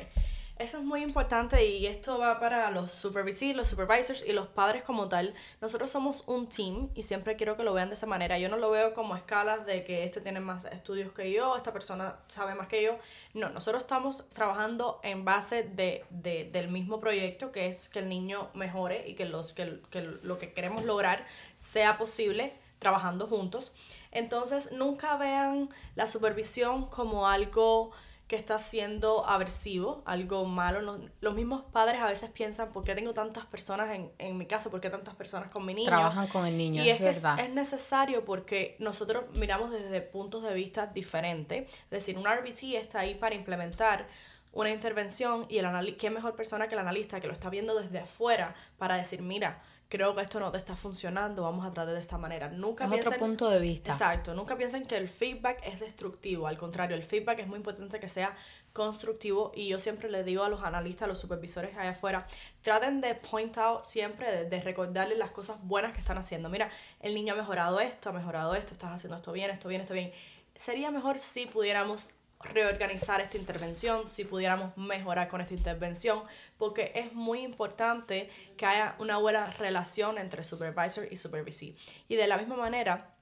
eso 0.60 0.78
es 0.80 0.84
muy 0.84 1.02
importante 1.04 1.65
y 1.65 1.86
esto 1.88 2.17
va 2.20 2.39
para 2.39 2.70
los 2.72 2.91
supervisores, 2.93 3.56
los 3.56 3.67
supervisors 3.67 4.24
y 4.26 4.32
los 4.34 4.48
padres 4.48 4.84
como 4.84 5.08
tal. 5.10 5.34
Nosotros 5.62 5.89
somos 5.91 6.24
un 6.28 6.48
team 6.50 6.89
y 6.96 7.04
siempre 7.04 7.36
quiero 7.36 7.56
que 7.58 7.63
lo 7.63 7.74
vean 7.74 7.89
de 7.89 7.96
esa 7.96 8.06
manera. 8.08 8.38
Yo 8.38 8.50
no 8.50 8.58
lo 8.58 8.70
veo 8.70 8.93
como 8.93 9.15
escalas 9.15 9.65
de 9.65 9.84
que 9.84 10.04
este 10.04 10.22
tiene 10.22 10.39
más 10.39 10.65
estudios 10.65 11.12
que 11.13 11.32
yo, 11.32 11.56
esta 11.58 11.74
persona 11.74 12.17
sabe 12.28 12.56
más 12.56 12.67
que 12.67 12.84
yo. 12.84 12.98
No, 13.34 13.50
nosotros 13.50 13.84
estamos 13.84 14.28
trabajando 14.30 15.00
en 15.04 15.26
base 15.26 15.63
de, 15.63 16.06
de- 16.10 16.50
del 16.52 16.70
mismo 16.70 17.00
proyecto 17.00 17.52
que 17.52 17.67
es 17.67 17.89
que 17.89 18.00
el 18.00 18.10
niño 18.10 18.50
mejore 18.54 19.08
y 19.08 19.15
que, 19.15 19.26
los, 19.26 19.54
que, 19.54 19.82
que 19.91 20.02
lo 20.02 20.38
que 20.39 20.54
queremos 20.54 20.84
lograr 20.86 21.26
sea 21.56 21.98
posible 21.98 22.54
trabajando 22.80 23.28
juntos. 23.28 23.74
Entonces, 24.12 24.72
nunca 24.72 25.17
vean 25.17 25.70
la 25.96 26.08
supervisión 26.08 26.86
como 26.86 27.28
algo 27.28 27.91
que 28.28 28.36
está 28.36 28.60
siendo 28.60 29.26
aversivo, 29.26 30.04
algo 30.06 30.46
malo. 30.46 30.82
Los, 30.82 31.00
los 31.22 31.34
mismos 31.34 31.63
padres 31.72 32.02
a 32.02 32.08
veces 32.08 32.30
piensan, 32.30 32.74
¿por 32.74 32.84
qué 32.84 32.94
tengo 32.94 33.13
tantas 33.13 33.46
personas 33.46 33.90
en, 33.90 34.12
en 34.18 34.38
mi 34.38 34.46
caso? 34.46 34.70
¿Por 34.70 34.82
qué 34.82 34.90
tantas 34.90 35.16
personas 35.16 35.50
con 35.50 35.66
mi 35.66 35.74
niño? 35.74 35.88
Trabajan 35.88 36.28
con 36.28 36.46
el 36.46 36.58
niño, 36.58 36.84
y 36.84 36.90
es 36.90 36.96
es, 36.96 37.02
que 37.02 37.10
es, 37.10 37.24
verdad. 37.24 37.40
es 37.40 37.54
necesario 37.54 38.26
porque 38.26 38.76
nosotros 38.80 39.26
miramos 39.38 39.72
desde 39.72 40.02
puntos 40.02 40.44
de 40.44 40.54
vista 40.54 40.88
diferentes. 40.88 41.72
Es 41.72 41.90
decir, 41.90 42.18
un 42.18 42.26
RBT 42.26 42.76
está 42.76 43.00
ahí 43.00 43.16
para 43.16 43.34
implementar 43.34 44.08
una 44.52 44.72
intervención 44.72 45.46
y 45.50 45.60
el 45.60 45.98
qué 45.98 46.10
mejor 46.10 46.36
persona 46.36 46.68
que 46.68 46.76
el 46.76 46.82
analista 46.82 47.20
que 47.20 47.28
lo 47.28 47.34
está 47.34 47.50
viendo 47.50 47.80
desde 47.80 48.00
afuera 48.00 48.56
para 48.78 48.98
decir, 48.98 49.22
mira, 49.22 49.62
creo 49.89 50.13
que 50.15 50.21
esto 50.21 50.39
no 50.39 50.52
te 50.52 50.58
está 50.58 50.76
funcionando, 50.76 51.43
vamos 51.43 51.65
a 51.65 51.69
tratar 51.71 51.93
de 51.93 52.00
esta 52.02 52.17
manera. 52.17 52.50
Nunca 52.50 52.86
Es 52.86 52.91
otro 52.91 53.12
piensen- 53.12 53.19
punto 53.19 53.50
de 53.50 53.60
vista. 53.60 53.91
Exacto, 53.91 54.34
nunca 54.34 54.58
piensen 54.58 54.86
que 54.86 54.97
el 54.97 55.08
feedback 55.08 55.60
es 55.65 55.80
destructivo, 55.80 56.47
al 56.47 56.58
contrario, 56.58 56.95
el 56.97 57.04
feedback 57.04 57.39
es 57.39 57.47
muy 57.47 57.58
importante 57.58 58.00
que 58.00 58.10
sea 58.10 58.36
constructivo 58.73 59.52
y 59.56 59.67
yo 59.69 59.80
siempre 59.80 60.10
le 60.10 60.23
digo 60.23 60.43
a 60.43 60.50
los 60.50 60.62
analistas, 60.63 61.04
a 61.06 61.08
los 61.08 61.19
supervisores 61.19 61.76
allá 61.78 61.91
afuera, 61.91 62.28
traten 62.62 63.02
de 63.02 63.15
point 63.15 63.58
out 63.58 63.84
siempre, 63.84 64.32
de, 64.32 64.45
de 64.50 64.62
recordarles 64.62 65.17
las 65.17 65.32
cosas 65.32 65.58
buenas 65.63 65.93
que 65.93 66.00
están 66.00 66.17
haciendo. 66.17 66.50
Mira, 66.50 66.69
el 67.00 67.15
niño 67.15 67.34
ha 67.34 67.38
mejorado 67.38 67.80
esto, 67.80 68.10
ha 68.10 68.13
mejorado 68.13 68.54
esto, 68.56 68.73
estás 68.73 68.91
haciendo 68.93 69.17
esto 69.17 69.32
bien, 69.32 69.50
esto 69.52 69.67
bien, 69.69 69.82
esto 69.82 69.93
bien. 69.93 70.12
Sería 70.56 70.91
mejor 70.91 71.17
si 71.19 71.45
pudiéramos 71.45 72.12
reorganizar 72.39 73.19
esta 73.21 73.38
intervención, 73.38 74.08
si 74.08 74.23
pudiéramos 74.23 74.76
mejorar 74.78 75.28
con 75.28 75.41
esta 75.41 75.54
intervención, 75.54 76.23
porque 76.58 76.91
es 76.95 77.13
muy 77.13 77.39
importante 77.41 78.30
que 78.56 78.65
haya 78.65 78.95
una 79.00 79.17
buena 79.17 79.52
relación 79.54 80.17
entre 80.17 80.43
supervisor 80.43 81.08
y 81.10 81.15
supervisee. 81.15 81.76
Y 82.08 82.15
de 82.15 82.28
la 82.28 82.38
misma 82.38 82.56
manera, 82.56 83.13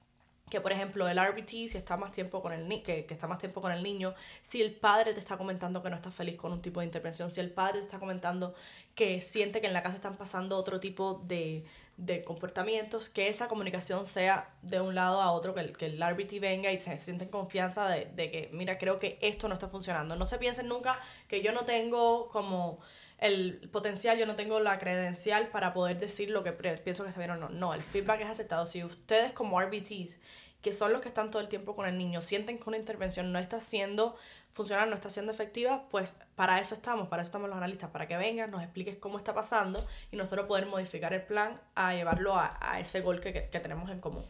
que 0.50 0.60
por 0.60 0.72
ejemplo 0.72 1.08
el 1.08 1.18
RBT 1.18 1.48
si 1.48 1.76
está 1.76 1.96
más 1.96 2.12
tiempo 2.12 2.40
con 2.40 2.52
el 2.52 2.68
ni 2.68 2.82
que, 2.82 3.04
que 3.04 3.14
está 3.14 3.26
más 3.26 3.38
tiempo 3.38 3.60
con 3.60 3.72
el 3.72 3.82
niño 3.82 4.14
si 4.42 4.62
el 4.62 4.72
padre 4.72 5.12
te 5.12 5.18
está 5.18 5.36
comentando 5.36 5.82
que 5.82 5.90
no 5.90 5.96
está 5.96 6.12
feliz 6.12 6.36
con 6.36 6.52
un 6.52 6.62
tipo 6.62 6.78
de 6.78 6.86
intervención 6.86 7.32
si 7.32 7.40
el 7.40 7.50
padre 7.50 7.80
te 7.80 7.86
está 7.86 7.98
comentando 7.98 8.54
que 8.94 9.20
siente 9.20 9.60
que 9.60 9.66
en 9.66 9.72
la 9.72 9.82
casa 9.82 9.96
están 9.96 10.14
pasando 10.14 10.56
otro 10.56 10.78
tipo 10.78 11.20
de, 11.26 11.64
de 11.96 12.24
comportamientos 12.24 13.08
que 13.08 13.28
esa 13.28 13.48
comunicación 13.48 14.04
sea 14.04 14.50
de 14.62 14.80
un 14.80 14.94
lado 14.94 15.22
a 15.22 15.32
otro 15.32 15.54
que 15.54 15.60
el, 15.60 15.76
que 15.76 15.86
el 15.86 16.00
RBT 16.00 16.40
venga 16.40 16.70
y 16.70 16.78
se 16.78 16.96
sienten 16.98 17.28
confianza 17.28 17.88
de, 17.88 18.06
de 18.14 18.30
que 18.30 18.50
mira 18.52 18.76
creo 18.76 18.98
que 18.98 19.18
esto 19.22 19.48
no 19.48 19.54
está 19.54 19.68
funcionando 19.68 20.14
no 20.14 20.28
se 20.28 20.36
piensen 20.38 20.68
nunca 20.68 21.00
que 21.26 21.42
yo 21.42 21.52
no 21.52 21.64
tengo 21.64 22.28
como 22.28 22.80
el 23.18 23.68
potencial, 23.72 24.18
yo 24.18 24.26
no 24.26 24.36
tengo 24.36 24.60
la 24.60 24.78
credencial 24.78 25.48
para 25.48 25.72
poder 25.72 25.98
decir 25.98 26.30
lo 26.30 26.42
que 26.44 26.52
pienso 26.52 27.02
que 27.02 27.08
está 27.08 27.20
bien 27.20 27.30
o 27.30 27.36
no. 27.36 27.48
No, 27.48 27.74
el 27.74 27.82
feedback 27.82 28.20
es 28.20 28.28
aceptado. 28.28 28.66
Si 28.66 28.84
ustedes 28.84 29.32
como 29.32 29.60
RBTs, 29.60 30.18
que 30.66 30.72
son 30.72 30.92
los 30.92 31.00
que 31.00 31.06
están 31.06 31.30
todo 31.30 31.40
el 31.40 31.46
tiempo 31.48 31.76
con 31.76 31.86
el 31.86 31.96
niño, 31.96 32.20
sienten 32.20 32.58
que 32.58 32.64
una 32.68 32.76
intervención 32.76 33.30
no 33.30 33.38
está 33.38 33.60
siendo 33.60 34.16
funcional, 34.52 34.88
no 34.90 34.96
está 34.96 35.10
siendo 35.10 35.30
efectiva, 35.30 35.84
pues 35.92 36.16
para 36.34 36.58
eso 36.58 36.74
estamos, 36.74 37.06
para 37.06 37.22
eso 37.22 37.28
estamos 37.28 37.48
los 37.48 37.56
analistas, 37.56 37.90
para 37.90 38.08
que 38.08 38.16
vengan, 38.16 38.50
nos 38.50 38.64
expliques 38.64 38.96
cómo 38.96 39.16
está 39.16 39.32
pasando 39.32 39.86
y 40.10 40.16
nosotros 40.16 40.46
poder 40.48 40.66
modificar 40.66 41.12
el 41.12 41.22
plan 41.22 41.54
a 41.76 41.94
llevarlo 41.94 42.34
a, 42.34 42.58
a 42.60 42.80
ese 42.80 43.00
gol 43.00 43.20
que, 43.20 43.32
que- 43.32 43.48
que 43.48 43.60
tenemos 43.60 43.88
en 43.90 44.00
común. 44.00 44.24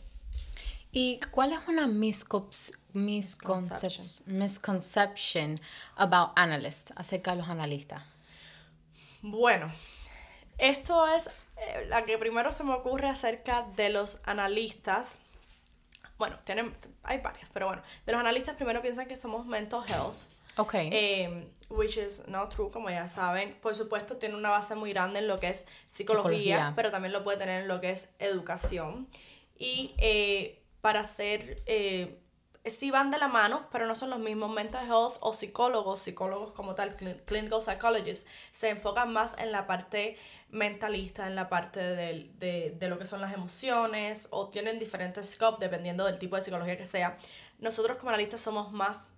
¿Y 0.92 1.20
cuál 1.30 1.54
es 1.54 1.60
una 1.68 1.86
misconception, 1.86 4.04
misconception 4.26 5.58
about 5.96 6.32
analysts, 6.36 6.92
acerca 6.96 7.30
de 7.30 7.38
los 7.38 7.48
analistas? 7.48 8.02
Bueno, 9.22 9.72
esto 10.58 11.06
es 11.08 11.28
eh, 11.28 11.86
la 11.88 12.04
que 12.04 12.18
primero 12.18 12.52
se 12.52 12.62
me 12.64 12.74
ocurre 12.74 13.08
acerca 13.08 13.62
de 13.76 13.88
los 13.88 14.20
analistas. 14.24 15.16
Bueno, 16.18 16.38
tienen, 16.44 16.72
hay 17.02 17.18
varias, 17.18 17.48
pero 17.52 17.66
bueno, 17.66 17.82
de 18.04 18.12
los 18.12 18.20
analistas 18.20 18.56
primero 18.56 18.80
piensan 18.82 19.06
que 19.06 19.16
somos 19.16 19.46
mental 19.46 19.82
health. 19.86 20.16
Ok. 20.58 20.74
Eh, 20.74 21.48
which 21.68 21.98
is 21.98 22.26
not 22.28 22.54
true, 22.54 22.70
como 22.70 22.88
ya 22.88 23.08
saben. 23.08 23.58
Por 23.60 23.74
supuesto, 23.74 24.16
tiene 24.16 24.34
una 24.36 24.48
base 24.50 24.74
muy 24.74 24.92
grande 24.92 25.18
en 25.18 25.28
lo 25.28 25.38
que 25.38 25.48
es 25.48 25.66
psicología, 25.92 26.30
Psicología. 26.38 26.72
pero 26.74 26.90
también 26.90 27.12
lo 27.12 27.22
puede 27.24 27.36
tener 27.36 27.62
en 27.62 27.68
lo 27.68 27.80
que 27.80 27.90
es 27.90 28.08
educación. 28.18 29.08
Y 29.58 29.94
eh, 29.98 30.62
para 30.80 31.04
ser, 31.04 31.62
eh, 31.66 32.18
sí 32.70 32.90
van 32.90 33.10
de 33.10 33.18
la 33.18 33.28
mano, 33.28 33.66
pero 33.72 33.86
no 33.86 33.94
son 33.94 34.10
los 34.10 34.18
mismos. 34.18 34.50
Mental 34.50 34.84
health 34.86 35.16
o 35.20 35.32
psicólogos, 35.32 36.00
psicólogos 36.00 36.52
como 36.52 36.74
tal, 36.74 36.96
cli- 36.96 37.22
clinical 37.24 37.62
psychologists, 37.62 38.28
se 38.52 38.70
enfocan 38.70 39.12
más 39.12 39.36
en 39.38 39.52
la 39.52 39.66
parte 39.66 40.16
mentalista, 40.50 41.26
en 41.26 41.34
la 41.36 41.48
parte 41.48 41.80
del- 41.80 42.38
de, 42.38 42.74
de 42.78 42.88
lo 42.88 42.98
que 42.98 43.06
son 43.06 43.20
las 43.20 43.32
emociones, 43.34 44.28
o 44.30 44.48
tienen 44.48 44.78
diferentes 44.78 45.30
scope 45.34 45.64
dependiendo 45.64 46.04
del 46.04 46.18
tipo 46.18 46.36
de 46.36 46.42
psicología 46.42 46.76
que 46.76 46.86
sea. 46.86 47.16
Nosotros 47.58 47.96
como 47.98 48.10
analistas 48.10 48.40
somos 48.40 48.72
más 48.72 49.10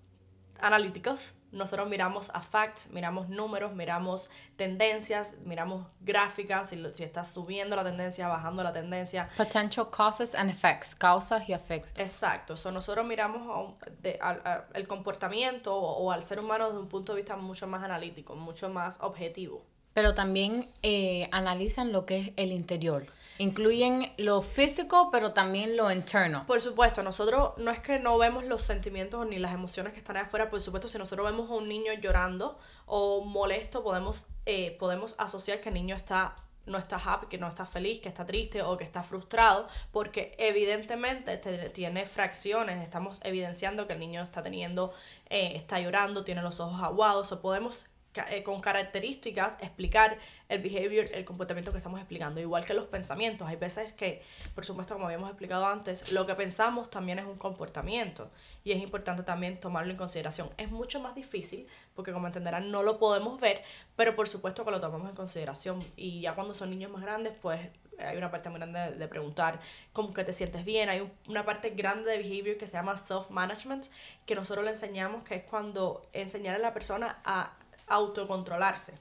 analíticos. 0.61 1.33
Nosotros 1.51 1.89
miramos 1.89 2.31
a 2.35 2.41
facts, 2.43 2.89
miramos 2.91 3.29
números, 3.31 3.75
miramos 3.75 4.29
tendencias, 4.57 5.35
miramos 5.45 5.87
gráficas, 6.01 6.69
si, 6.69 6.77
lo- 6.77 6.93
si 6.93 7.05
está 7.05 7.25
subiendo 7.25 7.75
la 7.75 7.85
tendencia, 7.85 8.29
bajando 8.29 8.63
la 8.63 8.73
tendencia. 8.73 9.29
Potential 9.37 9.89
causes 9.91 10.35
and 10.35 10.51
effects, 10.51 10.95
causas 10.95 11.49
y 11.49 11.53
efectos. 11.55 11.93
Exacto, 11.99 12.57
so, 12.57 12.71
nosotros 12.71 13.07
miramos 13.07 13.75
de- 14.03 14.19
al- 14.21 14.65
el 14.75 14.87
comportamiento 14.87 15.75
o, 15.75 16.05
o 16.05 16.13
al 16.13 16.23
ser 16.23 16.39
humano 16.41 16.67
desde 16.67 16.79
un 16.81 16.89
punto 16.89 17.13
de 17.13 17.17
vista 17.17 17.37
mucho 17.37 17.67
más 17.67 17.83
analítico, 17.83 18.35
mucho 18.37 18.69
más 18.69 18.99
objetivo. 19.01 19.65
Pero 19.95 20.15
también 20.15 20.69
eh, 20.83 21.29
analizan 21.33 21.91
lo 21.93 22.05
que 22.07 22.19
es 22.21 22.33
el 22.37 22.53
interior. 22.53 23.07
Incluyen 23.39 24.13
lo 24.17 24.43
físico, 24.43 25.11
pero 25.13 25.33
también 25.33 25.77
lo 25.77 25.91
interno. 25.93 26.45
Por 26.47 26.61
supuesto, 26.61 27.03
nosotros 27.03 27.53
no 27.57 27.71
es 27.71 27.81
que 27.81 27.99
no 27.99 28.19
vemos 28.19 28.45
los 28.45 28.63
sentimientos 28.63 29.27
ni 29.27 29.39
las 29.39 29.55
emociones 29.55 29.93
que 29.93 29.99
están 29.99 30.17
ahí 30.17 30.25
afuera, 30.25 30.51
por 30.51 30.61
supuesto, 30.61 30.89
si 30.89 30.99
nosotros 30.99 31.25
vemos 31.31 31.49
a 31.51 31.55
un 31.55 31.69
niño 31.69 31.93
llorando 31.95 32.59
o 32.87 33.25
molesto, 33.25 33.83
podemos, 33.83 34.27
eh, 34.47 34.77
podemos 34.79 35.15
asociar 35.19 35.61
que 35.61 35.69
el 35.69 35.75
niño 35.77 35.95
está 35.97 36.35
no 36.67 36.77
está 36.77 36.97
happy, 36.97 37.29
que 37.29 37.39
no 37.39 37.49
está 37.49 37.65
feliz, 37.65 37.99
que 37.99 38.11
está 38.11 38.27
triste 38.27 38.61
o 38.61 38.77
que 38.77 38.85
está 38.85 39.03
frustrado, 39.03 39.67
porque 39.91 40.35
evidentemente 40.39 41.39
te- 41.39 41.71
tiene 41.71 42.05
fracciones, 42.05 42.83
estamos 42.83 43.21
evidenciando 43.25 43.87
que 43.87 43.95
el 43.95 43.99
niño 44.01 44.21
está 44.23 44.43
teniendo, 44.43 44.93
eh, 45.31 45.53
está 45.55 45.81
llorando, 45.81 46.25
tiene 46.25 46.43
los 46.43 46.61
ojos 46.61 46.83
aguados, 46.83 47.33
o 47.33 47.41
podemos 47.41 47.87
eh, 48.31 48.43
con 48.43 48.61
características 48.61 49.57
explicar 49.61 50.19
el 50.49 50.61
behavior, 50.63 51.07
el 51.13 51.25
comportamiento 51.25 51.71
que 51.73 51.79
estamos 51.79 52.01
explicando, 52.01 52.41
igual 52.41 52.65
que 52.65 52.75
los 52.75 52.87
pensamientos. 52.87 53.47
Hay 53.49 53.57
veces 53.57 53.93
que, 53.93 54.23
por 54.55 54.65
supuesto, 54.65 54.95
como 54.95 55.07
habíamos 55.07 55.29
explicado 55.31 55.67
antes, 55.67 56.11
lo 56.13 56.27
que 56.27 56.35
pensamos 56.35 56.91
también 56.91 57.19
es 57.19 57.27
un 57.27 57.37
comportamiento 57.37 58.31
y 58.65 58.73
es 58.73 58.83
importante 58.83 59.23
también 59.23 59.61
tomarlo 59.61 59.91
en 59.91 59.97
consideración. 59.97 60.51
Es 60.57 60.71
mucho 60.71 61.01
más 61.01 61.15
difícil 61.15 61.67
porque, 61.95 62.13
como 62.13 62.27
entenderán, 62.27 62.71
no 62.71 62.83
lo 62.83 62.99
podemos 62.99 63.41
ver, 63.41 63.63
pero 63.97 64.15
por 64.17 64.29
supuesto 64.29 64.65
que 64.65 64.71
lo 64.71 64.81
tomamos 64.81 65.09
en 65.11 65.17
consideración 65.17 65.79
y 65.97 66.21
ya 66.23 66.35
cuando 66.35 66.55
son 66.55 66.71
niños 66.71 66.91
más 66.91 67.03
grandes, 67.03 67.35
pues 67.41 67.61
hay 68.01 68.17
una 68.17 68.31
parte 68.31 68.49
muy 68.49 68.61
grande 68.61 68.93
de, 68.93 69.09
preguntar 69.09 69.59
cómo 69.93 70.15
que 70.15 70.23
te 70.23 70.33
sientes 70.33 70.65
bien. 70.65 70.89
Hay 70.89 71.01
un- 71.01 71.13
una 71.29 71.45
parte 71.45 71.71
grande 71.71 72.11
de 72.13 72.19
behavior 72.19 72.57
que 72.57 72.67
se 72.69 72.75
llama 72.75 72.97
self-management, 72.97 73.87
que 74.25 74.37
nosotros 74.37 74.65
le 74.65 74.71
enseñamos, 74.71 75.25
que 75.25 75.35
es 75.35 75.43
cuando 75.43 76.09
enseñar 76.13 76.55
a 76.55 76.59
la 76.59 76.73
persona 76.73 77.19
a 77.25 77.55
autocontrolarse. 77.89 78.95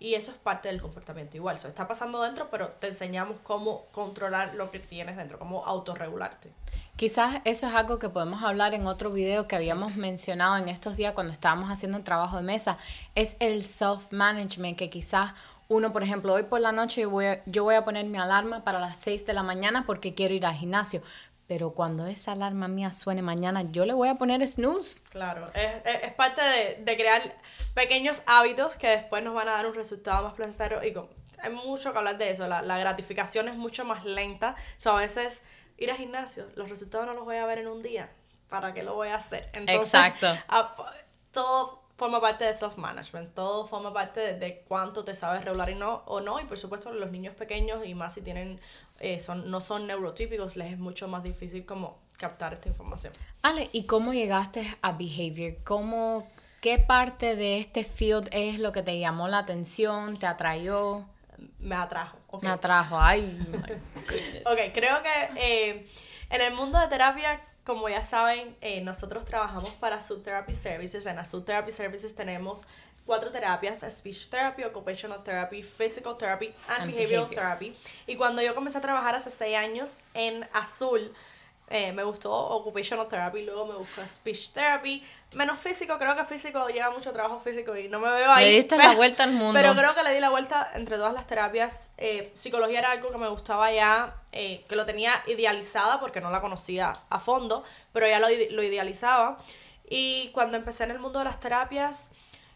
Y 0.00 0.14
eso 0.14 0.30
es 0.30 0.38
parte 0.38 0.68
del 0.68 0.80
comportamiento 0.80 1.36
igual. 1.36 1.56
Eso 1.56 1.68
está 1.68 1.86
pasando 1.86 2.22
dentro, 2.22 2.48
pero 2.50 2.68
te 2.68 2.86
enseñamos 2.88 3.36
cómo 3.42 3.84
controlar 3.92 4.54
lo 4.54 4.70
que 4.70 4.78
tienes 4.78 5.16
dentro, 5.16 5.38
cómo 5.38 5.64
autorregularte. 5.66 6.50
Quizás 6.96 7.42
eso 7.44 7.68
es 7.68 7.74
algo 7.74 7.98
que 7.98 8.08
podemos 8.08 8.42
hablar 8.42 8.74
en 8.74 8.86
otro 8.86 9.10
video 9.10 9.46
que 9.46 9.56
habíamos 9.56 9.96
mencionado 9.96 10.56
en 10.56 10.68
estos 10.68 10.96
días 10.96 11.12
cuando 11.12 11.34
estábamos 11.34 11.70
haciendo 11.70 11.98
el 11.98 12.04
trabajo 12.04 12.38
de 12.38 12.42
mesa. 12.42 12.78
Es 13.14 13.36
el 13.40 13.62
self-management, 13.62 14.78
que 14.78 14.88
quizás 14.88 15.34
uno, 15.68 15.92
por 15.92 16.02
ejemplo, 16.02 16.32
hoy 16.32 16.42
por 16.42 16.60
la 16.60 16.72
noche 16.72 17.06
voy, 17.06 17.26
yo 17.46 17.64
voy 17.64 17.74
a 17.74 17.84
poner 17.84 18.06
mi 18.06 18.18
alarma 18.18 18.64
para 18.64 18.80
las 18.80 18.96
6 18.96 19.24
de 19.24 19.34
la 19.34 19.42
mañana 19.42 19.84
porque 19.86 20.14
quiero 20.14 20.34
ir 20.34 20.44
al 20.44 20.54
gimnasio. 20.54 21.02
Pero 21.50 21.72
cuando 21.72 22.06
esa 22.06 22.30
alarma 22.30 22.68
mía 22.68 22.92
suene 22.92 23.22
mañana, 23.22 23.62
yo 23.72 23.84
le 23.84 23.92
voy 23.92 24.08
a 24.08 24.14
poner 24.14 24.46
snooze. 24.46 25.02
Claro, 25.10 25.46
es, 25.52 25.72
es, 25.84 26.02
es 26.04 26.12
parte 26.14 26.40
de, 26.40 26.76
de 26.84 26.96
crear 26.96 27.20
pequeños 27.74 28.22
hábitos 28.26 28.76
que 28.76 28.86
después 28.86 29.24
nos 29.24 29.34
van 29.34 29.48
a 29.48 29.54
dar 29.54 29.66
un 29.66 29.74
resultado 29.74 30.22
más 30.22 30.34
placentero 30.34 30.84
y 30.86 30.92
con- 30.92 31.08
hay 31.42 31.50
mucho 31.50 31.90
que 31.90 31.98
hablar 31.98 32.18
de 32.18 32.30
eso, 32.30 32.46
la, 32.46 32.62
la 32.62 32.78
gratificación 32.78 33.48
es 33.48 33.56
mucho 33.56 33.84
más 33.84 34.04
lenta, 34.04 34.54
o 34.56 34.80
sea, 34.80 34.92
a 34.92 35.00
veces 35.00 35.42
ir 35.76 35.90
al 35.90 35.96
gimnasio, 35.96 36.46
los 36.54 36.70
resultados 36.70 37.04
no 37.08 37.14
los 37.14 37.24
voy 37.24 37.34
a 37.38 37.46
ver 37.46 37.58
en 37.58 37.66
un 37.66 37.82
día, 37.82 38.10
¿para 38.48 38.72
qué 38.72 38.84
lo 38.84 38.94
voy 38.94 39.08
a 39.08 39.16
hacer? 39.16 39.50
Entonces, 39.54 39.92
Exacto. 39.94 40.28
a- 40.46 40.72
todo 41.32 41.79
forma 42.00 42.18
parte 42.18 42.44
de 42.44 42.54
self-management, 42.54 43.34
todo 43.34 43.66
forma 43.66 43.92
parte 43.92 44.20
de, 44.20 44.38
de 44.38 44.64
cuánto 44.66 45.04
te 45.04 45.14
sabes 45.14 45.44
regular 45.44 45.68
y 45.68 45.74
no, 45.74 46.02
o 46.06 46.22
no, 46.22 46.40
y 46.40 46.44
por 46.46 46.56
supuesto 46.56 46.90
los 46.92 47.10
niños 47.12 47.34
pequeños 47.34 47.86
y 47.86 47.94
más 47.94 48.14
si 48.14 48.22
tienen, 48.22 48.58
eh, 49.00 49.20
son, 49.20 49.50
no 49.50 49.60
son 49.60 49.86
neurotípicos, 49.86 50.56
les 50.56 50.72
es 50.72 50.78
mucho 50.78 51.08
más 51.08 51.22
difícil 51.22 51.66
como 51.66 51.98
captar 52.16 52.54
esta 52.54 52.68
información. 52.68 53.12
Ale, 53.42 53.68
¿y 53.72 53.84
cómo 53.84 54.14
llegaste 54.14 54.66
a 54.80 54.92
behavior? 54.92 55.56
¿Cómo, 55.62 56.26
¿Qué 56.62 56.78
parte 56.78 57.36
de 57.36 57.58
este 57.58 57.84
field 57.84 58.30
es 58.32 58.58
lo 58.58 58.72
que 58.72 58.82
te 58.82 58.98
llamó 58.98 59.28
la 59.28 59.38
atención, 59.40 60.16
te 60.16 60.26
atrayó, 60.26 61.04
Me 61.58 61.74
atrajo. 61.74 62.16
me 62.40 62.48
atrajo? 62.48 62.98
Ay. 62.98 63.38
Ok, 64.46 64.58
creo 64.72 64.96
que 65.02 65.30
eh, 65.36 65.86
en 66.30 66.40
el 66.40 66.54
mundo 66.54 66.78
de 66.80 66.88
terapia, 66.88 67.40
como 67.70 67.88
ya 67.88 68.02
saben, 68.02 68.56
eh, 68.60 68.80
nosotros 68.80 69.24
trabajamos 69.24 69.70
para 69.70 70.02
Sub 70.02 70.24
Therapy 70.24 70.56
Services. 70.56 71.06
En 71.06 71.24
Sub 71.24 71.44
Therapy 71.44 71.70
Services 71.70 72.16
tenemos 72.16 72.66
cuatro 73.06 73.30
terapias, 73.30 73.84
Speech 73.88 74.28
Therapy, 74.28 74.64
Occupational 74.64 75.22
Therapy, 75.22 75.62
Physical 75.62 76.16
Therapy 76.18 76.52
and, 76.66 76.82
And 76.82 76.92
Behavioral 76.92 77.28
behavior. 77.28 77.28
Therapy. 77.28 77.76
Y 78.08 78.16
cuando 78.16 78.42
yo 78.42 78.56
comencé 78.56 78.78
a 78.78 78.80
trabajar 78.80 79.14
hace 79.14 79.30
seis 79.30 79.56
años 79.56 80.00
en 80.14 80.48
Azul, 80.52 81.14
eh, 81.72 81.92
me 81.92 82.02
gustó 82.02 82.32
Occupational 82.32 83.06
Therapy, 83.06 83.42
luego 83.42 83.64
me 83.64 83.74
gustó 83.74 84.02
Speech 84.08 84.50
Therapy. 84.50 85.04
Menos 85.34 85.60
físico, 85.60 85.96
creo 85.98 86.16
que 86.16 86.24
físico 86.24 86.66
lleva 86.66 86.90
mucho 86.90 87.12
trabajo 87.12 87.38
físico 87.38 87.76
y 87.76 87.88
no 87.88 88.00
me 88.00 88.10
veo 88.10 88.32
ahí. 88.32 88.46
Le 88.46 88.56
diste 88.56 88.76
la 88.76 88.96
vuelta 88.96 89.22
al 89.22 89.30
mundo. 89.30 89.52
Pero 89.52 89.76
creo 89.76 89.94
que 89.94 90.02
le 90.02 90.12
di 90.12 90.18
la 90.18 90.30
vuelta 90.30 90.68
entre 90.74 90.96
todas 90.96 91.14
las 91.14 91.28
terapias. 91.28 91.88
Eh, 91.96 92.28
psicología 92.32 92.80
era 92.80 92.90
algo 92.90 93.08
que 93.10 93.18
me 93.18 93.28
gustaba 93.28 93.70
ya, 93.72 94.16
eh, 94.32 94.64
que 94.68 94.74
lo 94.74 94.84
tenía 94.84 95.22
idealizada 95.28 96.00
porque 96.00 96.20
no 96.20 96.32
la 96.32 96.40
conocía 96.40 96.92
a 97.08 97.20
fondo, 97.20 97.62
pero 97.92 98.08
ya 98.08 98.18
lo, 98.18 98.26
lo 98.28 98.62
idealizaba. 98.64 99.38
Y 99.88 100.30
cuando 100.32 100.56
empecé 100.56 100.82
en 100.82 100.90
el 100.90 100.98
mundo 100.98 101.20
de 101.20 101.26
las 101.26 101.38
terapias, 101.38 102.10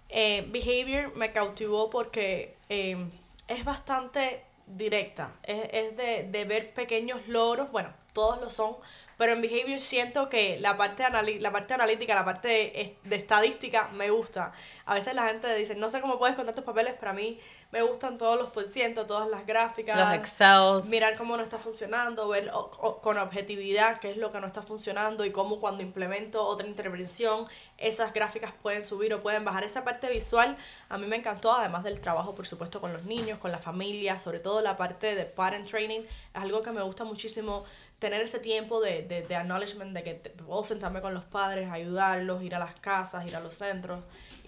eh, 0.09 0.45
Behavior 0.49 1.15
me 1.15 1.31
cautivó 1.31 1.89
porque 1.89 2.57
es 2.69 3.65
bastante 3.65 4.45
directa, 4.67 5.31
es, 5.45 5.69
es 5.73 5.97
de, 5.97 6.27
de 6.29 6.45
ver 6.45 6.73
pequeños 6.75 7.21
logros, 7.29 7.71
bueno, 7.71 7.91
todos 8.15 8.41
lo 8.41 8.49
son, 8.49 8.77
pero 9.19 9.33
en 9.33 9.43
Behavior 9.43 9.79
siento 9.79 10.29
que 10.29 10.59
la 10.59 10.77
parte, 10.77 11.05
la 11.41 11.53
parte 11.53 11.75
analítica, 11.75 12.15
la 12.15 12.25
parte 12.25 12.49
de, 12.49 12.97
de 13.05 13.17
estadística 13.17 13.89
me 13.93 14.11
gusta. 14.11 14.53
A 14.87 14.95
veces 14.95 15.15
la 15.15 15.27
gente 15.29 15.55
dice, 15.55 15.75
no 15.77 15.89
sé 15.89 16.01
cómo 16.01 16.19
puedes 16.19 16.35
contar 16.35 16.55
tus 16.55 16.65
papeles, 16.65 16.95
pero 16.99 17.11
a 17.11 17.15
mí 17.15 17.39
me 17.71 17.83
gustan 17.83 18.19
todos 18.19 18.37
los 18.39 18.51
por 18.51 18.67
ciento, 18.67 19.07
todas 19.07 19.29
las 19.29 19.47
gráficas. 19.47 19.97
Los 19.99 20.15
Excels. 20.15 20.87
Mirar 20.89 21.17
cómo 21.17 21.37
no 21.37 21.43
está 21.45 21.59
funcionando, 21.59 22.27
ver 22.29 22.51
o- 22.55 22.71
o- 22.81 22.99
con 23.01 23.17
objetividad 23.19 23.99
qué 24.01 24.11
es 24.11 24.17
lo 24.17 24.31
que 24.33 24.41
no 24.41 24.47
está 24.49 24.63
funcionando 24.63 25.25
y 25.25 25.31
cómo 25.31 25.61
cuando 25.61 25.83
implemento 25.83 26.45
otra 26.45 26.67
intervención 26.67 27.47
esas 27.79 28.13
gráficas 28.13 28.53
pueden 28.63 28.85
subir 28.85 29.15
o 29.15 29.23
pueden 29.23 29.45
bajar. 29.45 29.63
Esa 29.65 29.85
parte 29.85 30.09
visual 30.11 30.57
a 30.89 30.99
mí 30.99 31.07
me 31.07 31.17
encantó, 31.17 31.53
además 31.53 31.85
del 31.85 32.01
trabajo, 32.01 32.35
por 32.35 32.47
supuesto, 32.47 32.81
con 32.81 32.93
los 32.93 33.05
niños, 33.05 33.39
con 33.39 33.53
la 33.53 33.59
familia, 33.59 34.19
sobre 34.19 34.41
todo 34.41 34.61
la 34.61 34.77
parte 34.77 35.15
de 35.15 35.25
parent 35.25 35.69
training. 35.69 36.01
Es 36.01 36.43
algo 36.43 36.63
que 36.63 36.71
me 36.73 36.83
gusta 36.83 37.05
muchísimo 37.05 37.65
tener 38.05 38.21
ese 38.21 38.39
tiempo 38.39 38.81
de, 38.81 39.03
de, 39.03 39.23
de 39.23 39.35
acknowledgement, 39.37 39.95
de 39.95 40.03
que 40.03 40.15
te- 40.15 40.31
puedo 40.31 40.63
sentarme 40.65 41.01
con 41.01 41.15
los 41.15 41.25
padres, 41.25 41.71
ayudarlos, 41.71 42.43
ir 42.43 42.55
a 42.55 42.59
las 42.59 42.75
casas, 42.75 43.27
ir 43.27 43.35
a 43.35 43.41
los 43.41 43.55
centros, 43.55 44.01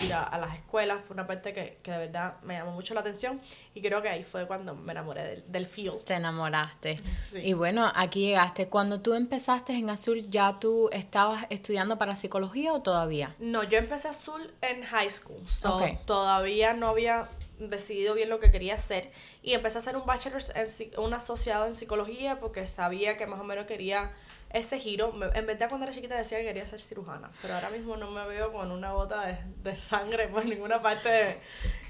ir 0.04 0.12
a, 0.12 0.22
a 0.24 0.36
las 0.38 0.54
escuelas. 0.56 1.02
Fue 1.06 1.14
una 1.14 1.26
parte 1.26 1.54
que, 1.54 1.78
que 1.82 1.90
de 1.90 1.98
verdad 1.98 2.34
me 2.42 2.52
llamó 2.54 2.72
mucho 2.72 2.92
la 2.92 3.00
atención 3.00 3.40
y 3.74 3.80
creo 3.80 4.02
que 4.02 4.10
ahí 4.10 4.22
fue 4.22 4.46
cuando 4.46 4.74
me 4.74 4.92
enamoré 4.92 5.22
del, 5.24 5.44
del 5.50 5.64
field. 5.66 6.04
Te 6.04 6.14
enamoraste. 6.14 6.98
Sí. 7.32 7.38
Y 7.42 7.52
bueno, 7.54 7.90
aquí 7.94 8.26
llegaste. 8.26 8.68
Cuando 8.68 9.00
tú 9.00 9.14
empezaste 9.14 9.72
en 9.72 9.88
Azul, 9.88 10.22
¿ya 10.28 10.58
tú 10.60 10.90
estabas 10.92 11.46
estudiando 11.48 11.96
para 11.96 12.14
psicología 12.14 12.74
o 12.74 12.82
todavía? 12.82 13.34
No, 13.38 13.62
yo 13.62 13.78
empecé 13.78 14.08
azul 14.08 14.52
en 14.60 14.82
high 14.82 15.10
school. 15.10 15.46
So. 15.48 15.80
Todavía 16.04 16.74
no 16.74 16.88
había 16.88 17.28
decidido 17.58 18.14
bien 18.14 18.28
lo 18.28 18.38
que 18.40 18.50
quería 18.50 18.74
hacer. 18.74 19.10
Y 19.42 19.54
empecé 19.54 19.78
a 19.78 19.80
hacer 19.80 19.96
un 19.96 20.06
bachelor's, 20.06 20.52
en, 20.54 20.66
un 21.00 21.14
asociado 21.14 21.66
en 21.66 21.74
psicología 21.74 22.38
porque 22.40 22.66
sabía 22.66 23.16
que 23.16 23.26
más 23.26 23.40
o 23.40 23.44
menos 23.44 23.66
quería 23.66 24.12
ese 24.50 24.78
giro. 24.78 25.12
En 25.34 25.46
verdad 25.46 25.68
cuando 25.68 25.86
era 25.86 25.94
chiquita 25.94 26.16
decía 26.16 26.38
que 26.38 26.44
quería 26.44 26.66
ser 26.66 26.80
cirujana. 26.80 27.30
Pero 27.42 27.54
ahora 27.54 27.70
mismo 27.70 27.96
no 27.96 28.10
me 28.10 28.26
veo 28.26 28.52
con 28.52 28.70
una 28.70 28.92
gota 28.92 29.26
de, 29.26 29.38
de 29.62 29.76
sangre 29.76 30.28
por 30.28 30.44
ninguna 30.44 30.80
parte 30.82 31.08
de... 31.08 31.40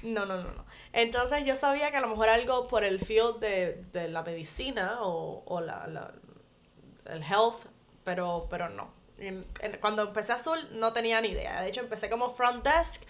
No, 0.03 0.25
no, 0.25 0.37
no, 0.37 0.51
no. 0.51 0.65
Entonces 0.93 1.45
yo 1.45 1.53
sabía 1.55 1.91
que 1.91 1.97
a 1.97 2.01
lo 2.01 2.07
mejor 2.07 2.29
algo 2.29 2.67
por 2.67 2.83
el 2.83 2.99
field 2.99 3.39
de, 3.39 3.83
de 3.91 4.07
la 4.07 4.23
medicina 4.23 4.97
o, 5.01 5.43
o 5.45 5.61
la, 5.61 5.87
la- 5.87 6.13
el 7.05 7.23
health, 7.23 7.65
pero, 8.03 8.47
pero 8.49 8.69
no. 8.69 8.89
Cuando 9.81 10.03
empecé 10.03 10.33
azul 10.33 10.59
no 10.73 10.93
tenía 10.93 11.21
ni 11.21 11.29
idea. 11.29 11.61
De 11.61 11.69
hecho, 11.69 11.81
empecé 11.81 12.09
como 12.09 12.29
front 12.29 12.63
desk 12.63 13.01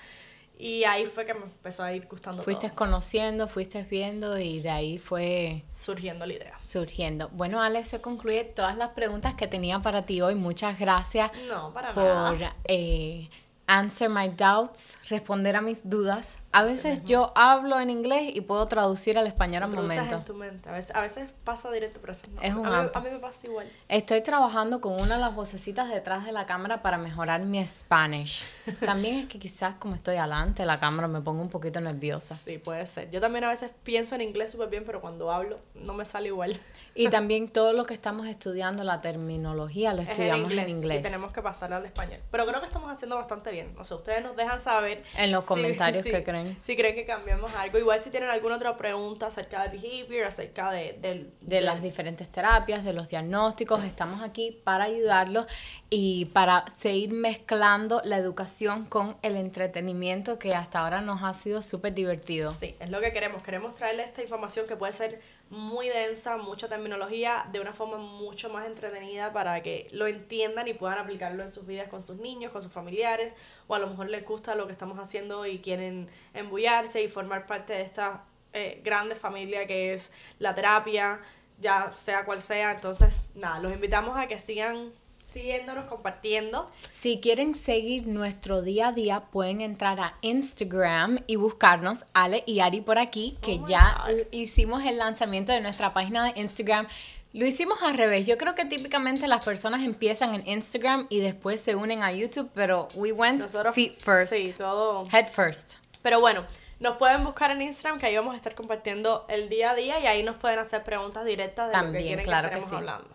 y 0.60 0.84
ahí 0.86 1.06
fue 1.06 1.26
que 1.26 1.34
me 1.34 1.44
empezó 1.44 1.84
a 1.84 1.94
ir 1.94 2.08
gustando 2.08 2.42
Fuiste 2.44 2.68
todo, 2.70 2.76
conociendo, 2.78 3.48
fuiste 3.48 3.84
viendo 3.84 4.38
y 4.40 4.60
de 4.60 4.70
ahí 4.70 4.98
fue 4.98 5.64
surgiendo 5.80 6.26
la 6.26 6.34
idea. 6.34 6.58
surgiendo. 6.62 7.30
Bueno, 7.30 7.62
Alex, 7.62 7.90
se 7.90 8.02
concluye 8.02 8.44
todas 8.44 8.76
las 8.76 8.90
preguntas 8.90 9.36
que 9.36 9.48
tenía 9.48 9.80
para 9.80 10.06
ti 10.06 10.22
hoy. 10.22 10.36
Muchas 10.36 10.80
gracias 10.80 11.32
No, 11.48 11.74
para 11.74 11.94
por 11.94 12.04
nada. 12.04 12.56
eh, 12.66 13.30
answer 13.68 14.10
my 14.10 14.30
doubts, 14.30 14.98
responder 15.10 15.56
a 15.58 15.62
mis 15.62 15.88
dudas. 15.88 16.40
A 16.58 16.64
veces 16.64 17.04
yo 17.04 17.32
hablo 17.36 17.80
en 17.80 17.90
inglés 17.90 18.32
y 18.34 18.42
puedo 18.42 18.68
traducir 18.68 19.18
al 19.18 19.28
español 19.28 19.64
al 19.64 19.72
momento. 19.72 20.16
en 20.16 20.24
tu 20.26 20.34
mente. 20.34 20.70
A 20.70 20.74
veces, 20.74 20.96
a 20.96 21.02
veces 21.02 21.30
pasa 21.44 21.72
directo, 21.72 22.00
pero 22.02 22.14
veces 22.14 22.30
no. 22.30 22.42
Es 22.42 22.54
un 22.56 22.66
a, 22.66 22.84
mí, 22.84 22.90
a 22.94 23.00
mí 23.00 23.10
me 23.12 23.20
pasa 23.20 23.48
igual. 23.48 23.72
Estoy 23.88 24.22
trabajando 24.22 24.82
con 24.82 24.94
una 25.00 25.16
de 25.16 25.22
las 25.22 25.36
vocecitas 25.36 25.90
detrás 25.90 26.26
de 26.26 26.32
la 26.32 26.46
cámara 26.46 26.82
para 26.82 26.98
mejorar 26.98 27.42
mi 27.42 27.66
Spanish. 27.66 28.44
También 28.86 29.20
es 29.20 29.26
que 29.28 29.40
quizás 29.40 29.76
como 29.76 29.96
estoy 29.96 30.16
delante 30.16 30.64
de 30.64 30.66
la 30.66 30.80
cámara 30.80 31.08
me 31.08 31.22
pongo 31.22 31.42
un 31.42 31.50
poquito 31.50 31.80
nerviosa. 31.82 32.36
Sí, 32.38 32.58
puede 32.58 32.86
ser. 32.86 33.10
Yo 33.12 33.20
también 33.22 33.44
a 33.44 33.50
veces 33.50 33.72
pienso 33.84 34.16
en 34.16 34.22
inglés 34.22 34.52
súper 34.52 34.70
bien, 34.70 34.84
pero 34.86 35.02
cuando 35.02 35.32
hablo 35.32 35.60
no 35.76 35.94
me 35.94 36.06
sale 36.06 36.28
igual. 36.28 36.58
Y 36.96 37.08
también 37.10 37.50
todo 37.50 37.74
lo 37.74 37.86
que 37.86 37.94
estamos 37.94 38.28
estudiando, 38.28 38.84
la 38.84 39.02
terminología, 39.02 39.94
lo 39.94 40.02
Es 40.02 40.10
estudiamos 40.10 40.52
en 40.52 40.70
inglés. 40.70 41.00
Y 41.00 41.04
tenemos 41.04 41.32
que 41.32 41.42
pasarlo 41.42 41.76
al 41.78 41.86
español. 41.86 42.20
Pero 42.32 42.46
creo 42.46 42.60
que 42.60 42.68
estamos 42.68 42.92
haciendo 42.92 43.16
bastante 43.16 43.52
bien. 43.52 43.76
O 43.78 43.84
sea, 43.84 43.98
ustedes 43.98 44.24
nos 44.24 44.36
dejan 44.36 44.62
saber. 44.62 45.04
En 45.18 45.32
los 45.32 45.44
si- 45.44 45.48
comentarios 45.48 46.04
si- 46.04 46.12
que 46.12 46.24
creen. 46.24 46.47
Si 46.62 46.76
creen 46.76 46.96
que 46.96 47.06
cambiamos 47.06 47.54
algo. 47.54 47.78
Igual 47.78 48.02
si 48.02 48.10
tienen 48.10 48.30
alguna 48.30 48.56
otra 48.56 48.78
pregunta 48.78 49.28
acerca 49.28 49.68
de 49.68 49.78
behavior, 49.78 50.26
acerca 50.26 50.72
de, 50.72 50.98
del, 51.02 51.32
de 51.42 51.62
las 51.62 51.82
diferentes 51.82 52.30
terapias, 52.30 52.84
de 52.84 52.94
los 52.94 53.10
diagnósticos. 53.10 53.84
Estamos 53.84 54.22
aquí 54.22 54.60
para 54.64 54.86
ayudarlos 54.86 55.48
y 55.90 56.26
para 56.26 56.66
seguir 56.78 57.14
mezclando 57.14 58.02
la 58.04 58.18
educación 58.18 58.86
con 58.86 59.18
el 59.22 59.36
entretenimiento 59.36 60.40
que 60.40 60.54
hasta 60.54 60.80
ahora 60.80 61.02
nos 61.02 61.24
ha 61.24 61.34
sido 61.34 61.62
súper 61.62 61.94
divertido. 61.94 62.52
Sí, 62.52 62.76
es 62.80 62.90
lo 62.90 63.02
que 63.02 63.14
queremos. 63.14 63.44
Queremos 63.44 63.76
traerles 63.76 64.08
esta 64.08 64.22
información 64.22 64.68
que 64.68 64.76
puede 64.76 64.94
ser 64.94 65.20
muy 65.50 65.88
densa, 65.88 66.38
mucha 66.38 66.68
terminología, 66.68 67.48
de 67.52 67.60
una 67.60 67.74
forma 67.74 67.98
mucho 67.98 68.50
más 68.50 68.66
entretenida 68.66 69.32
para 69.32 69.62
que 69.64 69.88
lo 69.92 70.08
entiendan 70.08 70.68
y 70.68 70.74
puedan 70.74 71.00
aplicarlo 71.00 71.44
en 71.44 71.52
sus 71.52 71.66
vidas 71.66 71.88
con 71.88 72.02
sus 72.02 72.18
niños, 72.18 72.52
con 72.52 72.62
sus 72.62 72.72
familiares, 72.72 73.34
o 73.68 73.76
a 73.76 73.80
lo 73.80 73.88
mejor 73.88 74.10
les 74.10 74.26
gusta 74.26 74.56
lo 74.56 74.68
que 74.68 74.74
estamos 74.74 75.00
haciendo 75.00 75.46
y 75.46 75.60
quieren 75.60 76.10
embullarse 76.34 77.02
y 77.02 77.08
formar 77.08 77.46
parte 77.46 77.74
de 77.74 77.82
esta 77.82 78.26
eh, 78.54 78.82
grande 78.84 79.16
familia 79.16 79.68
que 79.68 79.94
es 79.94 80.12
la 80.40 80.54
terapia, 80.56 81.22
ya 81.60 81.92
sea 81.92 82.26
cual 82.26 82.42
sea. 82.42 82.72
Entonces, 82.72 83.24
nada, 83.36 83.60
los 83.60 83.74
invitamos 83.74 84.18
a 84.18 84.28
que 84.28 84.40
sigan 84.40 84.92
siguiéndonos, 85.28 85.86
compartiendo. 85.86 86.72
Si 86.92 87.20
quieren 87.20 87.54
seguir 87.56 88.08
nuestro 88.08 88.62
día 88.62 88.88
a 88.88 88.92
día, 88.92 89.22
pueden 89.32 89.62
entrar 89.62 90.00
a 90.00 90.16
Instagram 90.22 91.20
y 91.28 91.36
buscarnos 91.36 92.06
Ale 92.14 92.44
y 92.46 92.60
Ari 92.62 92.82
por 92.82 92.98
aquí, 93.00 93.38
que 93.42 93.60
Oh 93.62 93.68
ya 93.68 94.06
hicimos 94.32 94.84
el 94.86 94.98
lanzamiento 94.98 95.52
de 95.54 95.62
nuestra 95.62 95.94
página 95.94 96.24
de 96.32 96.40
Instagram. 96.40 96.88
Lo 97.34 97.46
hicimos 97.46 97.84
al 97.84 97.96
revés. 97.96 98.26
Yo 98.26 98.38
creo 98.38 98.56
que 98.56 98.66
típicamente 98.66 99.28
las 99.28 99.44
personas 99.44 99.84
empiezan 99.84 100.34
en 100.34 100.48
Instagram 100.48 101.06
y 101.10 101.20
después 101.20 101.62
se 101.62 101.76
unen 101.76 102.02
a 102.02 102.12
YouTube, 102.12 102.50
pero 102.56 102.88
we 102.96 103.12
went 103.12 103.42
Nosotros, 103.44 103.76
feet 103.76 103.94
first, 104.00 104.34
Sí, 104.34 104.54
todo. 104.58 105.04
head 105.12 105.28
first. 105.28 105.76
Pero 106.02 106.20
bueno, 106.22 106.46
nos 106.80 106.98
pueden 106.98 107.24
buscar 107.24 107.52
en 107.52 107.62
Instagram, 107.62 108.00
que 108.00 108.06
ahí 108.08 108.16
vamos 108.16 108.34
a 108.34 108.38
estar 108.38 108.56
compartiendo 108.56 109.26
el 109.30 109.50
día 109.50 109.72
a 109.72 109.76
día 109.76 110.00
y 110.00 110.08
ahí 110.08 110.24
nos 110.24 110.38
pueden 110.38 110.58
hacer 110.60 110.84
preguntas 110.84 111.26
directas 111.26 111.68
de 111.68 111.74
lo 111.74 111.80
que 111.80 111.84
También, 111.86 112.06
quieren 112.06 112.26
claro 112.26 112.50
que 112.50 112.56
que 112.56 112.62
sí. 112.62 112.76
hablando. 112.76 113.10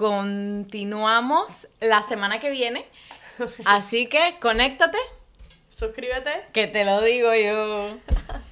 Continuamos 0.00 1.68
la 1.78 2.00
semana 2.00 2.40
que 2.40 2.48
viene. 2.48 2.86
Así 3.66 4.06
que 4.06 4.38
conéctate, 4.40 4.96
Suscríbete. 5.70 6.30
que 6.54 6.66
te 6.66 6.86
lo 6.86 7.02
digo 7.02 7.34
yo. 7.34 7.98